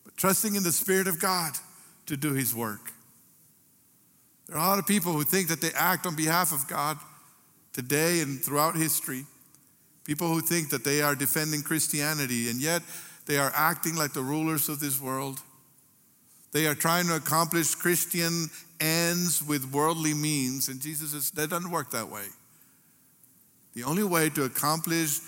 but 0.05 0.17
trusting 0.17 0.57
in 0.57 0.65
the 0.65 0.73
Spirit 0.73 1.07
of 1.07 1.21
God 1.21 1.53
to 2.07 2.17
do 2.17 2.33
His 2.33 2.53
work. 2.53 2.91
There 4.51 4.59
are 4.59 4.67
a 4.67 4.69
lot 4.69 4.81
of 4.81 4.87
people 4.87 5.13
who 5.13 5.23
think 5.23 5.47
that 5.47 5.61
they 5.61 5.71
act 5.77 6.07
on 6.07 6.17
behalf 6.17 6.53
of 6.53 6.67
God 6.67 6.99
today 7.73 8.19
and 8.19 8.43
throughout 8.43 8.75
history. 8.75 9.25
People 10.03 10.27
who 10.27 10.41
think 10.41 10.71
that 10.71 10.83
they 10.83 11.03
are 11.03 11.15
defending 11.15 11.63
Christianity, 11.63 12.51
and 12.51 12.61
yet 12.61 12.83
they 13.27 13.39
are 13.39 13.53
acting 13.55 13.95
like 13.95 14.13
the 14.13 14.23
rulers 14.23 14.69
of 14.69 14.81
this 14.81 15.01
world. 15.01 15.39
They 16.51 16.67
are 16.67 16.75
trying 16.75 17.07
to 17.07 17.15
accomplish 17.15 17.77
Christian 17.77 18.51
ends 18.81 19.41
with 19.41 19.71
worldly 19.71 20.15
means, 20.15 20.69
and 20.69 20.81
Jesus 20.81 21.13
says 21.13 21.31
that 21.31 21.51
doesn't 21.51 21.71
work 21.71 21.93
that 21.93 22.09
way. 22.09 22.27
The 23.75 23.85
only 23.85 24.03
way 24.03 24.31
to 24.31 24.43
accomplish 24.43 25.21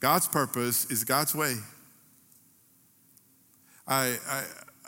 God's 0.00 0.26
purpose 0.26 0.90
is 0.90 1.04
God's 1.04 1.36
way. 1.36 1.54
I, 3.86 4.18
I, 4.28 4.44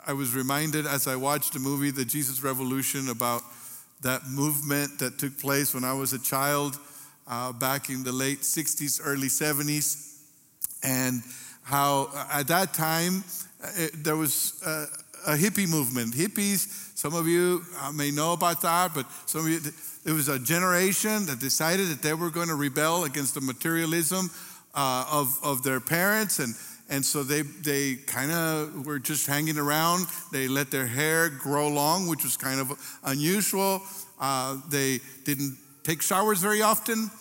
I 0.07 0.11
was 0.11 0.35
reminded 0.35 0.85
as 0.85 1.07
I 1.07 1.15
watched 1.15 1.53
the 1.53 1.59
movie, 1.59 1.91
The 1.91 2.03
Jesus 2.03 2.43
Revolution, 2.43 3.07
about 3.07 3.41
that 4.01 4.27
movement 4.27 4.99
that 4.99 5.17
took 5.17 5.37
place 5.37 5.73
when 5.73 5.83
I 5.83 5.93
was 5.93 6.13
a 6.13 6.19
child 6.19 6.79
uh, 7.27 7.51
back 7.53 7.89
in 7.89 8.03
the 8.03 8.11
late 8.11 8.41
60s, 8.41 9.01
early 9.03 9.27
70s, 9.27 10.17
and 10.83 11.21
how 11.63 12.09
uh, 12.13 12.27
at 12.31 12.47
that 12.47 12.73
time 12.73 13.23
uh, 13.63 13.67
it, 13.75 14.03
there 14.03 14.15
was 14.15 14.61
a, 14.65 15.33
a, 15.33 15.35
hippie 15.35 15.69
movement. 15.69 16.13
Hippies, 16.13 16.97
some 16.97 17.13
of 17.13 17.27
you 17.27 17.61
uh, 17.81 17.91
may 17.91 18.09
know 18.09 18.33
about 18.33 18.61
that, 18.61 18.93
but 18.95 19.05
some 19.25 19.41
of 19.41 19.47
you, 19.47 19.59
it 20.05 20.13
was 20.13 20.29
a 20.29 20.39
generation 20.39 21.25
that 21.27 21.39
decided 21.39 21.87
that 21.87 22.01
they 22.01 22.13
were 22.13 22.29
going 22.29 22.47
to 22.47 22.55
rebel 22.55 23.03
against 23.03 23.35
the 23.35 23.41
materialism 23.41 24.31
uh, 24.73 25.05
of, 25.11 25.37
of 25.43 25.61
their 25.61 25.79
parents 25.79 26.39
and 26.39 26.55
and 26.89 27.05
so 27.05 27.23
they, 27.23 27.43
they 27.43 27.95
kind 27.95 28.31
of 28.31 28.85
were 28.85 28.99
just 28.99 29.27
hanging 29.27 29.57
around. 29.57 30.07
They 30.31 30.47
let 30.47 30.71
their 30.71 30.87
hair 30.87 31.29
grow 31.29 31.67
long, 31.67 32.07
which 32.07 32.23
was 32.23 32.35
kind 32.35 32.59
of 32.59 32.99
unusual. 33.03 33.81
Uh, 34.19 34.57
they 34.69 34.99
didn't 35.23 35.57
take 35.83 36.01
showers 36.01 36.39
very 36.39 36.61
often. 36.61 37.11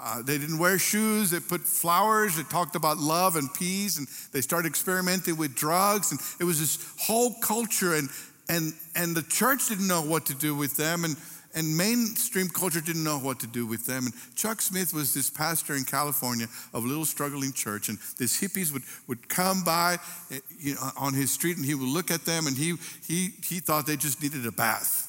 Uh, 0.00 0.22
they 0.22 0.38
didn't 0.38 0.58
wear 0.58 0.78
shoes. 0.78 1.30
They 1.30 1.40
put 1.40 1.60
flowers. 1.60 2.36
They 2.36 2.44
talked 2.44 2.76
about 2.76 2.98
love 2.98 3.36
and 3.36 3.52
peace, 3.52 3.98
and 3.98 4.06
they 4.32 4.40
started 4.40 4.68
experimenting 4.68 5.36
with 5.36 5.54
drugs. 5.54 6.10
And 6.12 6.20
it 6.40 6.44
was 6.44 6.60
this 6.60 6.78
whole 6.98 7.34
culture, 7.42 7.94
and 7.94 8.08
and 8.48 8.72
and 8.94 9.16
the 9.16 9.22
church 9.22 9.68
didn't 9.68 9.88
know 9.88 10.02
what 10.02 10.26
to 10.26 10.34
do 10.34 10.54
with 10.54 10.76
them. 10.76 11.04
And 11.04 11.16
and 11.54 11.76
mainstream 11.76 12.48
culture 12.48 12.80
didn't 12.80 13.04
know 13.04 13.18
what 13.18 13.40
to 13.40 13.46
do 13.46 13.66
with 13.66 13.86
them. 13.86 14.06
And 14.06 14.14
Chuck 14.36 14.60
Smith 14.60 14.92
was 14.92 15.14
this 15.14 15.30
pastor 15.30 15.74
in 15.74 15.84
California 15.84 16.46
of 16.74 16.84
a 16.84 16.86
little 16.86 17.04
struggling 17.04 17.52
church, 17.52 17.88
and 17.88 17.98
these 18.18 18.40
hippies 18.40 18.72
would, 18.72 18.82
would 19.06 19.28
come 19.28 19.64
by 19.64 19.98
eh, 20.30 20.40
you 20.58 20.74
know, 20.74 20.90
on 20.96 21.14
his 21.14 21.30
street, 21.30 21.56
and 21.56 21.64
he 21.64 21.74
would 21.74 21.88
look 21.88 22.10
at 22.10 22.24
them, 22.24 22.46
and 22.46 22.56
he, 22.56 22.74
he, 23.06 23.30
he 23.44 23.60
thought 23.60 23.86
they 23.86 23.96
just 23.96 24.22
needed 24.22 24.46
a 24.46 24.52
bath. 24.52 25.06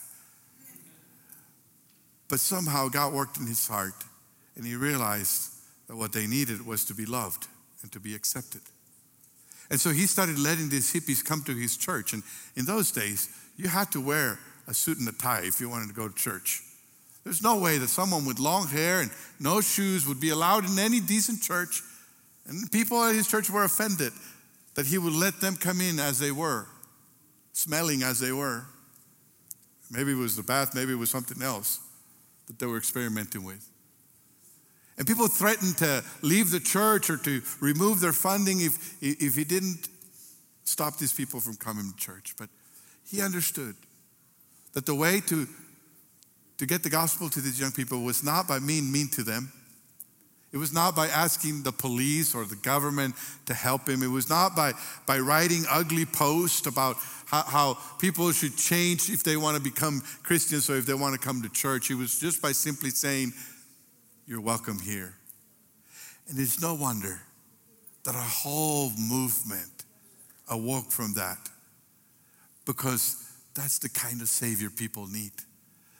But 2.30 2.39
somehow 2.39 2.89
God 2.89 3.13
worked 3.13 3.38
in 3.38 3.47
his 3.47 3.67
heart, 3.67 3.93
and 4.56 4.65
he 4.65 4.75
realized 4.75 5.52
that 5.88 5.95
what 5.95 6.13
they 6.13 6.28
needed 6.28 6.65
was 6.65 6.86
to 6.86 6.93
be 6.93 7.06
loved 7.06 7.47
and 7.82 7.91
to 7.91 7.99
be 7.99 8.15
accepted. 8.15 8.62
And 9.69 9.80
so 9.80 9.91
he 9.91 10.06
started 10.08 10.39
letting 10.39 10.69
these 10.69 10.91
hippies 10.93 11.23
come 11.23 11.43
to 11.43 11.54
his 11.54 11.78
church. 11.78 12.13
And 12.13 12.23
in 12.56 12.65
those 12.65 12.91
days, 12.91 13.30
you 13.56 13.67
had 13.67 13.91
to 13.91 14.02
wear 14.02 14.39
a 14.69 14.73
suit 14.73 14.99
and 14.99 15.10
a 15.10 15.12
tie 15.12 15.41
if 15.43 15.60
you 15.60 15.67
wanted 15.67 15.88
to 15.88 15.95
go 15.95 16.08
to 16.08 16.15
church. 16.15 16.62
There's 17.23 17.41
no 17.41 17.60
way 17.60 17.79
that 17.79 17.89
someone 17.89 18.25
with 18.25 18.39
long 18.39 18.67
hair 18.67 19.01
and 19.01 19.12
no 19.39 19.62
shoes 19.62 20.08
would 20.08 20.19
be 20.19 20.29
allowed 20.29 20.69
in 20.69 20.77
any 20.79 20.99
decent 20.99 21.41
church. 21.41 21.82
And 22.45 22.71
people 22.71 23.03
at 23.03 23.15
his 23.15 23.27
church 23.27 23.49
were 23.49 23.63
offended 23.63 24.13
that 24.75 24.86
he 24.86 24.97
would 24.97 25.13
let 25.13 25.41
them 25.41 25.55
come 25.55 25.82
in 25.82 25.99
as 25.99 26.19
they 26.19 26.32
were, 26.32 26.67
smelling 27.51 28.03
as 28.03 28.19
they 28.19 28.32
were. 28.32 28.65
Maybe 29.91 30.12
it 30.12 30.17
was 30.17 30.36
the 30.36 30.43
bath, 30.43 30.75
maybe 30.75 30.93
it 30.93 30.99
was 30.99 31.10
something 31.10 31.41
else 31.41 31.79
that 32.47 32.60
they 32.60 32.67
were 32.67 32.77
experimenting 32.77 33.43
with. 33.43 33.67
And 34.97 35.08
people 35.08 35.27
threatened 35.27 35.77
to 35.77 36.03
leave 36.21 36.51
the 36.51 36.60
church 36.60 37.10
or 37.10 37.17
to 37.17 37.41
remove 37.60 38.01
their 38.01 38.13
funding 38.13 38.62
if, 38.62 39.01
if 39.01 39.36
he 39.36 39.43
didn't 39.43 39.89
stop 40.63 40.97
these 40.97 41.13
people 41.13 41.39
from 41.39 41.55
coming 41.55 41.91
to 41.91 41.97
church. 41.97 42.36
But 42.38 42.49
he 43.10 43.21
understood 43.21 43.75
that 44.73 44.86
the 44.86 44.95
way 44.95 45.21
to, 45.27 45.47
to 46.58 46.65
get 46.65 46.84
the 46.84 46.89
gospel 46.89 47.29
to 47.29 47.41
these 47.41 47.60
young 47.60 47.71
people 47.71 48.01
was 48.01 48.23
not 48.23 48.47
by 48.47 48.60
being 48.60 48.91
mean 48.91 49.08
to 49.10 49.23
them. 49.23 49.51
It 50.51 50.58
was 50.58 50.73
not 50.73 50.95
by 50.95 51.08
asking 51.08 51.62
the 51.62 51.71
police 51.71 52.34
or 52.34 52.43
the 52.43 52.55
government 52.55 53.13
to 53.45 53.53
help 53.53 53.88
him. 53.88 54.01
It 54.01 54.08
was 54.08 54.29
not 54.29 54.55
by, 54.55 54.73
by 55.05 55.19
writing 55.19 55.63
ugly 55.69 56.05
posts 56.05 56.65
about 56.65 56.97
how, 57.25 57.43
how 57.43 57.77
people 57.99 58.32
should 58.32 58.58
change 58.58 59.10
if 59.10 59.23
they 59.23 59.38
want 59.38 59.58
to 59.58 59.63
become 59.63 60.01
Christians 60.23 60.67
or 60.69 60.77
if 60.77 60.88
they 60.88 60.95
want 60.95 61.13
to 61.13 61.19
come 61.19 61.43
to 61.43 61.49
church. 61.49 61.91
It 61.91 61.95
was 61.95 62.19
just 62.19 62.41
by 62.41 62.51
simply 62.51 62.89
saying, 62.89 63.34
You're 64.25 64.41
welcome 64.41 64.79
here. 64.79 65.13
And 66.29 66.39
it's 66.39 66.60
no 66.60 66.73
wonder 66.73 67.21
that 68.03 68.15
a 68.15 68.17
whole 68.17 68.91
movement 68.97 69.86
awoke 70.47 70.91
from 70.91 71.13
that 71.13 71.38
because 72.65 73.29
that's 73.55 73.79
the 73.79 73.89
kind 73.89 74.21
of 74.21 74.29
Savior 74.29 74.69
people 74.69 75.07
need. 75.07 75.31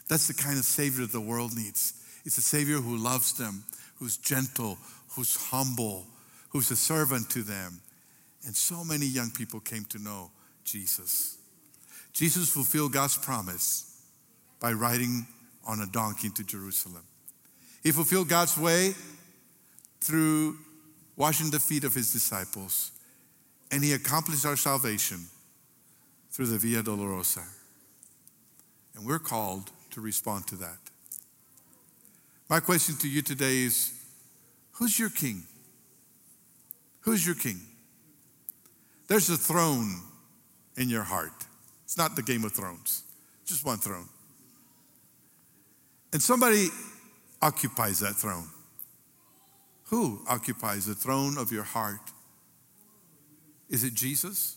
That's 0.07 0.27
the 0.27 0.33
kind 0.33 0.57
of 0.57 0.65
Savior 0.65 1.05
the 1.05 1.21
world 1.21 1.55
needs. 1.55 1.93
It's 2.25 2.38
a 2.38 2.41
Savior 2.41 2.77
who 2.77 2.97
loves 2.97 3.33
them, 3.33 3.63
who's 3.97 4.17
gentle, 4.17 4.77
who's 5.15 5.35
humble, 5.35 6.05
who's 6.49 6.71
a 6.71 6.75
servant 6.75 7.29
to 7.31 7.43
them. 7.43 7.81
And 8.45 8.55
so 8.55 8.83
many 8.83 9.05
young 9.05 9.31
people 9.31 9.59
came 9.59 9.85
to 9.85 9.99
know 9.99 10.31
Jesus. 10.63 11.38
Jesus 12.13 12.49
fulfilled 12.49 12.93
God's 12.93 13.17
promise 13.17 14.01
by 14.59 14.73
riding 14.73 15.25
on 15.65 15.81
a 15.81 15.85
donkey 15.85 16.27
into 16.27 16.43
Jerusalem. 16.43 17.03
He 17.83 17.91
fulfilled 17.91 18.29
God's 18.29 18.57
way 18.57 18.93
through 20.01 20.57
washing 21.15 21.51
the 21.51 21.59
feet 21.59 21.83
of 21.83 21.93
his 21.93 22.12
disciples. 22.12 22.91
And 23.71 23.83
he 23.83 23.93
accomplished 23.93 24.45
our 24.45 24.55
salvation 24.55 25.25
through 26.39 26.47
the 26.47 26.58
Via 26.58 26.82
Dolorosa. 26.82 27.43
And 28.95 29.06
we're 29.06 29.19
called 29.19 29.71
to 29.91 29.99
respond 29.99 30.47
to 30.47 30.56
that. 30.56 30.78
My 32.49 32.62
question 32.62 32.95
to 32.99 33.10
you 33.10 33.21
today 33.21 33.58
is 33.58 33.91
who's 34.71 34.97
your 34.97 35.10
king? 35.10 35.43
Who's 37.02 37.25
your 37.25 37.36
king? 37.36 37.60
There's 39.10 39.30
a 39.30 39.36
throne 39.36 39.99
in 40.78 40.88
your 40.88 41.04
heart. 41.04 41.34
It's 41.84 41.97
not 41.97 42.15
the 42.15 42.23
Game 42.23 42.45
of 42.45 42.54
Thrones, 42.54 43.04
just 43.45 43.65
one 43.65 43.80
throne. 43.80 44.08
And 46.13 46.21
somebody 46.21 46.69
occupies 47.41 47.99
that 47.99 48.13
throne. 48.13 48.47
Who 49.88 50.21
occupies 50.25 50.86
the 50.86 50.95
throne 50.95 51.38
of 51.38 51.52
your 51.52 51.63
heart? 51.63 52.13
Is 53.69 53.84
it 53.84 53.93
Jesus? 53.93 54.56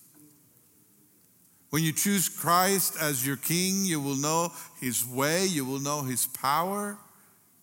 When 1.72 1.82
you 1.82 1.94
choose 1.94 2.28
Christ 2.28 2.98
as 3.00 3.26
your 3.26 3.38
king, 3.38 3.86
you 3.86 3.98
will 3.98 4.14
know 4.14 4.52
his 4.78 5.06
way, 5.06 5.46
you 5.46 5.64
will 5.64 5.80
know 5.80 6.02
his 6.02 6.26
power, 6.26 6.98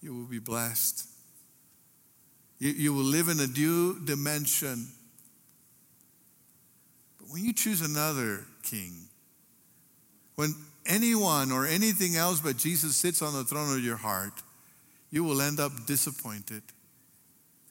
you 0.02 0.16
will 0.16 0.26
be 0.26 0.40
blessed. 0.40 1.08
You, 2.58 2.72
you 2.72 2.92
will 2.92 3.04
live 3.04 3.28
in 3.28 3.40
a 3.40 3.46
new 3.46 4.04
dimension. 4.04 4.88
But 7.20 7.30
when 7.30 7.46
you 7.46 7.54
choose 7.54 7.82
another 7.82 8.48
king, 8.64 8.94
when 10.34 10.56
anyone 10.88 11.52
or 11.52 11.68
anything 11.68 12.16
else 12.16 12.40
but 12.40 12.58
Jesus 12.58 12.96
sits 12.96 13.22
on 13.22 13.34
the 13.34 13.44
throne 13.44 13.78
of 13.78 13.84
your 13.84 13.98
heart, 13.98 14.42
you 15.12 15.24
will 15.24 15.40
end 15.40 15.60
up 15.60 15.86
disappointed 15.86 16.64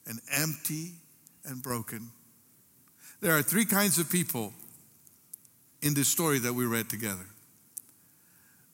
and 0.07 0.21
empty 0.33 0.93
and 1.45 1.61
broken. 1.61 2.13
There 3.21 3.37
are 3.37 3.43
three 3.43 3.65
kinds 3.65 3.99
of 3.99 4.09
people 4.09 4.53
in 5.83 5.95
this 5.95 6.09
story 6.09 6.39
that 6.41 6.53
we 6.53 6.67
read 6.67 6.89
together. 6.89 7.27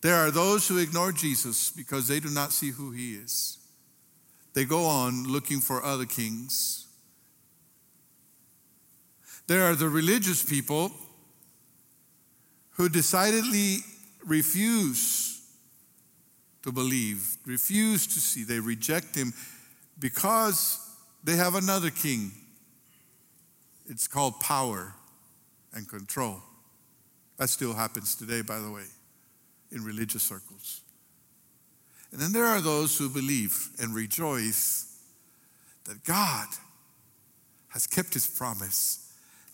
There 0.00 0.16
are 0.16 0.30
those 0.30 0.68
who 0.68 0.78
ignore 0.78 1.12
Jesus 1.12 1.70
because 1.70 2.08
they 2.08 2.20
do 2.20 2.28
not 2.28 2.52
see 2.52 2.70
who 2.70 2.90
he 2.90 3.14
is. 3.14 3.58
They 4.52 4.64
go 4.64 4.84
on 4.84 5.24
looking 5.24 5.60
for 5.60 5.82
other 5.82 6.04
kings. 6.04 6.86
There 9.46 9.64
are 9.64 9.74
the 9.74 9.88
religious 9.88 10.42
people 10.42 10.92
who 12.70 12.88
decidedly 12.88 13.78
refuse 14.24 15.42
to 16.62 16.72
believe, 16.72 17.36
refuse 17.44 18.06
to 18.06 18.20
see. 18.20 18.42
They 18.42 18.60
reject 18.60 19.14
him 19.14 19.32
because 19.98 20.78
they 21.22 21.36
have 21.36 21.54
another 21.54 21.90
king. 21.90 22.32
It's 23.86 24.08
called 24.08 24.40
power 24.40 24.94
and 25.74 25.88
control. 25.88 26.42
That 27.36 27.50
still 27.50 27.74
happens 27.74 28.14
today, 28.14 28.42
by 28.42 28.58
the 28.58 28.70
way, 28.70 28.84
in 29.72 29.82
religious 29.84 30.22
circles. 30.22 30.80
And 32.12 32.20
then 32.20 32.32
there 32.32 32.46
are 32.46 32.60
those 32.60 32.96
who 32.96 33.08
believe 33.08 33.70
and 33.80 33.94
rejoice 33.94 35.00
that 35.84 36.04
God 36.04 36.46
has 37.68 37.86
kept 37.86 38.14
his 38.14 38.26
promise 38.26 39.04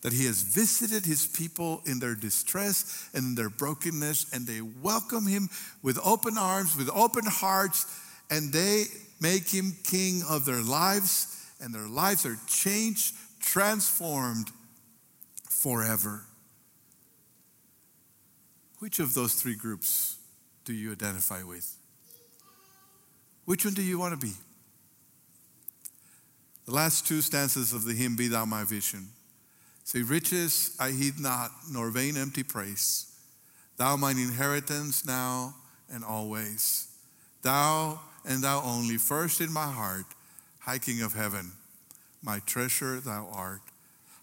that 0.01 0.13
he 0.13 0.25
has 0.25 0.41
visited 0.41 1.05
his 1.05 1.27
people 1.27 1.81
in 1.85 1.99
their 1.99 2.15
distress 2.15 3.09
and 3.13 3.23
in 3.23 3.35
their 3.35 3.49
brokenness, 3.49 4.33
and 4.33 4.47
they 4.47 4.61
welcome 4.61 5.27
him 5.27 5.47
with 5.83 5.99
open 6.03 6.37
arms, 6.37 6.75
with 6.75 6.89
open 6.93 7.25
hearts, 7.25 7.85
and 8.29 8.51
they 8.51 8.85
make 9.19 9.47
him 9.47 9.73
king 9.83 10.23
of 10.27 10.45
their 10.45 10.61
lives, 10.61 11.45
and 11.61 11.73
their 11.73 11.87
lives 11.87 12.25
are 12.25 12.37
changed, 12.47 13.13
transformed 13.39 14.49
forever. 15.47 16.23
Which 18.81 18.97
of 18.97 19.13
those 19.13 19.35
three 19.35 19.53
groups 19.53 20.17
do 20.65 20.73
you 20.73 20.91
identify 20.91 21.43
with? 21.43 21.77
Which 23.45 23.63
one 23.63 23.75
do 23.75 23.83
you 23.83 23.99
want 23.99 24.19
to 24.19 24.25
be? 24.25 24.33
The 26.65 26.71
last 26.73 27.05
two 27.05 27.21
stanzas 27.21 27.73
of 27.73 27.85
the 27.85 27.93
hymn, 27.93 28.15
Be 28.15 28.27
Thou 28.27 28.43
My 28.45 28.63
Vision. 28.63 29.09
Say, 29.83 30.01
Riches 30.01 30.75
I 30.79 30.89
heed 30.89 31.19
not, 31.19 31.51
nor 31.71 31.91
vain 31.91 32.17
empty 32.17 32.41
praise. 32.41 33.05
Thou 33.77 33.97
mine 33.97 34.17
inheritance 34.17 35.05
now 35.05 35.53
and 35.93 36.03
always. 36.03 36.87
Thou 37.43 37.99
and 38.25 38.43
thou 38.43 38.63
only, 38.63 38.97
first 38.97 39.41
in 39.41 39.53
my 39.53 39.67
heart, 39.67 40.05
High 40.57 40.79
King 40.79 41.03
of 41.03 41.13
heaven, 41.13 41.51
my 42.23 42.39
treasure 42.47 42.99
thou 42.99 43.29
art. 43.31 43.61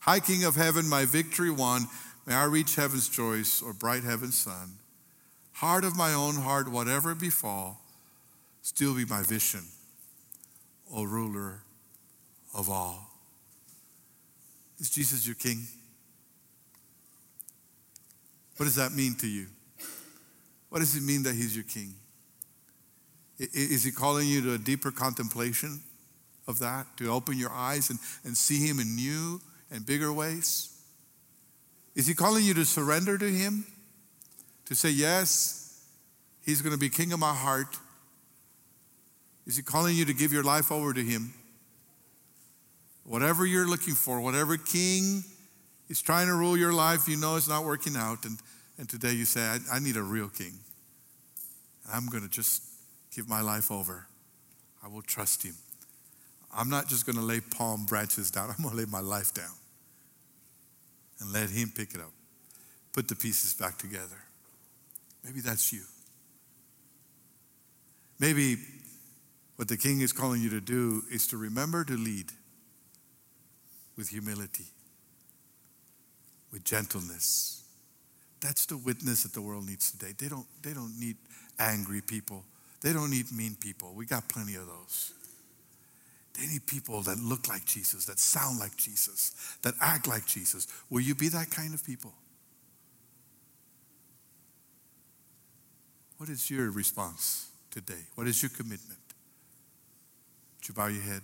High 0.01 0.21
King 0.21 0.43
of 0.43 0.57
heaven, 0.57 0.89
my 0.89 1.05
victory 1.05 1.51
won, 1.51 1.87
may 2.29 2.35
I 2.35 2.45
reach 2.45 2.75
heaven's 2.75 3.09
joys 3.09 3.63
or 3.63 3.73
bright 3.73 4.05
heaven's 4.05 4.37
sun. 4.37 4.75
Heart 5.55 5.85
of 5.85 5.97
my 5.97 6.13
own 6.13 6.35
heart, 6.35 6.71
whatever 6.71 7.15
befall, 7.15 7.81
still 8.61 8.95
be 8.95 9.07
my 9.07 9.23
vision, 9.23 9.63
O 10.95 11.05
ruler 11.05 11.63
of 12.55 12.69
all. 12.69 13.11
Is 14.79 14.91
Jesus 14.91 15.27
your 15.27 15.37
king? 15.37 15.67
What 18.59 18.67
does 18.67 18.77
that 18.77 18.93
mean 18.93 19.15
to 19.17 19.27
you? 19.27 19.47
What 20.69 20.81
does 20.81 20.95
it 20.97 21.03
mean 21.03 21.23
that 21.23 21.35
he's 21.35 21.57
your 21.57 21.65
king? 21.65 21.95
Is 23.39 23.85
he 23.85 23.91
calling 23.91 24.29
you 24.29 24.43
to 24.43 24.53
a 24.53 24.59
deeper 24.59 24.91
contemplation 24.91 25.81
of 26.47 26.59
that, 26.59 26.87
to 26.99 27.11
open 27.11 27.39
your 27.39 27.53
eyes 27.53 27.89
and, 27.89 27.99
and 28.25 28.37
see 28.37 28.67
him 28.67 28.81
in 28.81 28.97
new 28.97 29.41
and 29.71 29.87
bigger 29.87 30.13
ways? 30.13 30.78
Is 31.99 32.07
he 32.07 32.15
calling 32.15 32.45
you 32.45 32.55
to 32.55 32.65
surrender 32.65 33.19
to 33.19 33.29
him? 33.29 33.67
To 34.67 34.77
say, 34.77 34.91
yes, 34.91 35.85
he's 36.47 36.63
going 36.63 36.73
to 36.73 36.79
be 36.79 36.89
king 36.89 37.13
of 37.13 37.19
my 37.19 37.35
heart. 37.35 37.77
Is 39.49 39.57
he 39.57 39.65
calling 39.65 39.97
you 39.97 40.05
to 40.05 40.15
give 40.15 40.33
your 40.33 40.45
life 40.45 40.71
over 40.71 40.95
to 40.95 41.03
him? 41.03 41.35
Whatever 43.03 43.47
you're 43.47 43.67
looking 43.67 43.95
for, 43.95 44.21
whatever 44.21 44.57
king 44.57 45.25
is 45.89 46.01
trying 46.01 46.29
to 46.29 46.35
rule 46.35 46.57
your 46.57 46.73
life, 46.73 47.09
you 47.09 47.17
know 47.17 47.35
it's 47.35 47.49
not 47.49 47.65
working 47.65 47.97
out. 47.97 48.25
And, 48.25 48.39
and 48.79 48.89
today 48.89 49.13
you 49.15 49.25
say, 49.25 49.41
I, 49.41 49.59
I 49.73 49.79
need 49.81 49.97
a 49.97 50.03
real 50.03 50.29
king. 50.29 50.53
I'm 51.93 52.07
going 52.07 52.23
to 52.23 52.31
just 52.31 52.63
give 53.13 53.29
my 53.29 53.41
life 53.41 53.73
over. 53.73 54.07
I 54.85 54.87
will 54.87 55.03
trust 55.03 55.43
him. 55.43 55.55
I'm 56.55 56.71
not 56.71 56.89
just 56.89 57.07
going 57.07 57.17
to 57.17 57.25
lay 57.25 57.41
palm 57.41 57.87
branches 57.87 58.31
down, 58.31 58.51
I'm 58.57 58.63
going 58.63 58.71
to 58.71 58.77
lay 58.77 58.89
my 58.89 59.01
life 59.01 59.35
down 59.35 59.51
and 61.21 61.33
let 61.33 61.51
him 61.51 61.73
pick 61.75 61.95
it 61.95 62.01
up, 62.01 62.13
put 62.93 63.09
the 63.09 63.15
pieces 63.15 63.55
back 63.55 63.79
together. 63.79 64.23
Maybe 65.25 65.41
that's 65.41 65.73
you. 65.73 65.83
Maybe 68.21 68.57
what 69.57 69.69
the 69.69 69.77
king 69.77 70.01
is 70.01 70.13
calling 70.13 70.41
you 70.43 70.51
to 70.51 70.61
do 70.61 71.03
is 71.11 71.27
to 71.29 71.37
remember 71.37 71.85
to 71.85 71.97
lead 71.97 72.33
with 73.97 74.09
humility, 74.09 74.67
with 76.53 76.65
gentleness. 76.65 77.65
That's 78.41 78.67
the 78.67 78.77
witness 78.77 79.25
that 79.25 79.33
the 79.33 79.43
world 79.43 79.67
needs 79.67 79.91
today. 79.91 80.15
They 80.17 80.29
don't, 80.29 80.47
they 80.63 80.73
don't 80.73 80.99
need 80.99 81.17
angry 81.59 82.01
people. 82.01 82.45
They 82.81 82.93
don't 82.93 83.11
need 83.11 83.33
mean 83.33 83.57
people. 83.59 83.93
We 83.95 84.07
got 84.07 84.29
plenty 84.29 84.55
of 84.55 84.67
those. 84.67 85.13
They 86.39 86.47
need 86.47 86.67
people 86.67 87.03
that 87.03 87.19
look 87.19 87.49
like 87.49 87.65
Jesus, 87.65 88.05
that 88.05 88.21
sound 88.21 88.61
like 88.61 88.77
Jesus, 88.77 89.57
that 89.63 89.75
act 89.81 90.07
like 90.07 90.25
Jesus. 90.25 90.69
Will 90.89 91.01
you 91.01 91.15
be 91.15 91.29
that 91.31 91.51
kind 91.51 91.75
of 91.75 91.85
people? 91.85 92.13
What 96.19 96.29
is 96.29 96.49
your 96.49 96.71
response 96.71 97.49
today? 97.71 98.07
What 98.15 98.29
is 98.29 98.41
your 98.41 98.51
commitment? 98.51 99.01
Would 100.59 100.69
you 100.69 100.75
bow 100.75 100.87
your 100.87 101.03
head? 101.03 101.23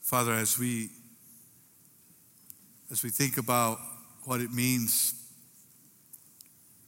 Father, 0.00 0.32
as 0.32 0.58
we 0.58 0.90
as 2.90 3.02
we 3.02 3.08
think 3.08 3.38
about 3.38 3.78
what 4.24 4.42
it 4.42 4.52
means 4.52 5.14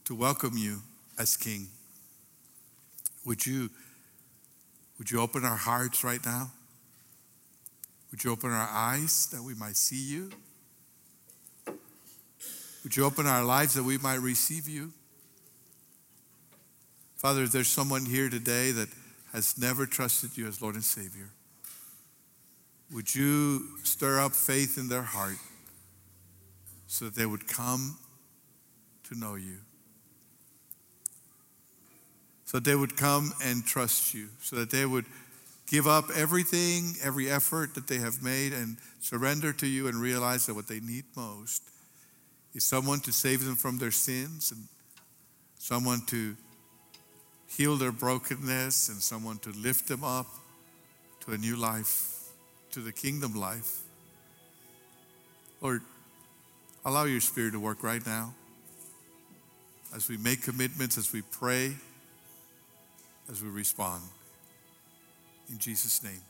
to 0.05 0.13
welcome 0.13 0.55
you 0.55 0.81
as 1.17 1.35
King, 1.35 1.67
would 3.25 3.43
you 3.43 3.71
would 5.05 5.11
you 5.11 5.21
open 5.21 5.45
our 5.45 5.55
hearts 5.55 6.03
right 6.03 6.25
now? 6.25 6.49
Would 8.09 8.23
you 8.23 8.31
open 8.31 8.49
our 8.49 8.67
eyes 8.67 9.27
that 9.27 9.43
we 9.43 9.53
might 9.53 9.75
see 9.75 10.03
you? 10.03 10.31
Would 12.83 12.97
you 12.97 13.05
open 13.05 13.27
our 13.27 13.43
lives 13.43 13.75
that 13.75 13.83
we 13.83 13.99
might 13.99 14.15
receive 14.15 14.67
you? 14.67 14.93
Father, 17.17 17.43
if 17.43 17.51
there's 17.51 17.67
someone 17.67 18.07
here 18.07 18.31
today 18.31 18.71
that 18.71 18.89
has 19.31 19.59
never 19.59 19.85
trusted 19.85 20.35
you 20.35 20.47
as 20.47 20.59
Lord 20.59 20.73
and 20.73 20.83
Savior, 20.83 21.29
would 22.91 23.13
you 23.13 23.77
stir 23.83 24.19
up 24.19 24.31
faith 24.31 24.75
in 24.79 24.89
their 24.89 25.03
heart 25.03 25.37
so 26.87 27.05
that 27.05 27.13
they 27.13 27.27
would 27.27 27.47
come 27.47 27.99
to 29.03 29.15
know 29.15 29.35
you? 29.35 29.57
So 32.45 32.57
that 32.57 32.63
they 32.63 32.75
would 32.75 32.95
come 32.95 33.33
and 33.43 33.65
trust 33.65 34.13
you, 34.13 34.29
so 34.41 34.55
that 34.57 34.69
they 34.69 34.85
would 34.85 35.05
give 35.67 35.87
up 35.87 36.05
everything, 36.15 36.93
every 37.03 37.29
effort 37.29 37.73
that 37.73 37.87
they 37.87 37.97
have 37.97 38.21
made, 38.21 38.53
and 38.53 38.77
surrender 38.99 39.51
to 39.53 39.67
you 39.67 39.87
and 39.87 39.95
realize 39.95 40.45
that 40.45 40.53
what 40.53 40.67
they 40.67 40.79
need 40.79 41.05
most 41.15 41.63
is 42.53 42.63
someone 42.63 42.99
to 43.01 43.11
save 43.11 43.43
them 43.43 43.55
from 43.55 43.77
their 43.77 43.91
sins 43.91 44.51
and 44.51 44.61
someone 45.57 46.01
to 46.07 46.35
heal 47.47 47.77
their 47.77 47.91
brokenness 47.91 48.89
and 48.89 49.01
someone 49.01 49.37
to 49.39 49.49
lift 49.51 49.87
them 49.87 50.03
up 50.03 50.27
to 51.21 51.31
a 51.31 51.37
new 51.37 51.55
life 51.55 52.15
to 52.71 52.79
the 52.79 52.91
kingdom 52.91 53.33
life. 53.33 53.79
Lord, 55.61 55.81
allow 56.85 57.05
your 57.05 57.21
spirit 57.21 57.53
to 57.53 57.59
work 57.59 57.83
right 57.83 58.05
now 58.05 58.33
as 59.95 60.09
we 60.09 60.17
make 60.17 60.43
commitments, 60.43 60.97
as 60.97 61.13
we 61.13 61.21
pray, 61.21 61.73
as 63.29 63.43
we 63.43 63.49
respond. 63.49 64.03
In 65.49 65.57
Jesus' 65.57 66.03
name. 66.03 66.21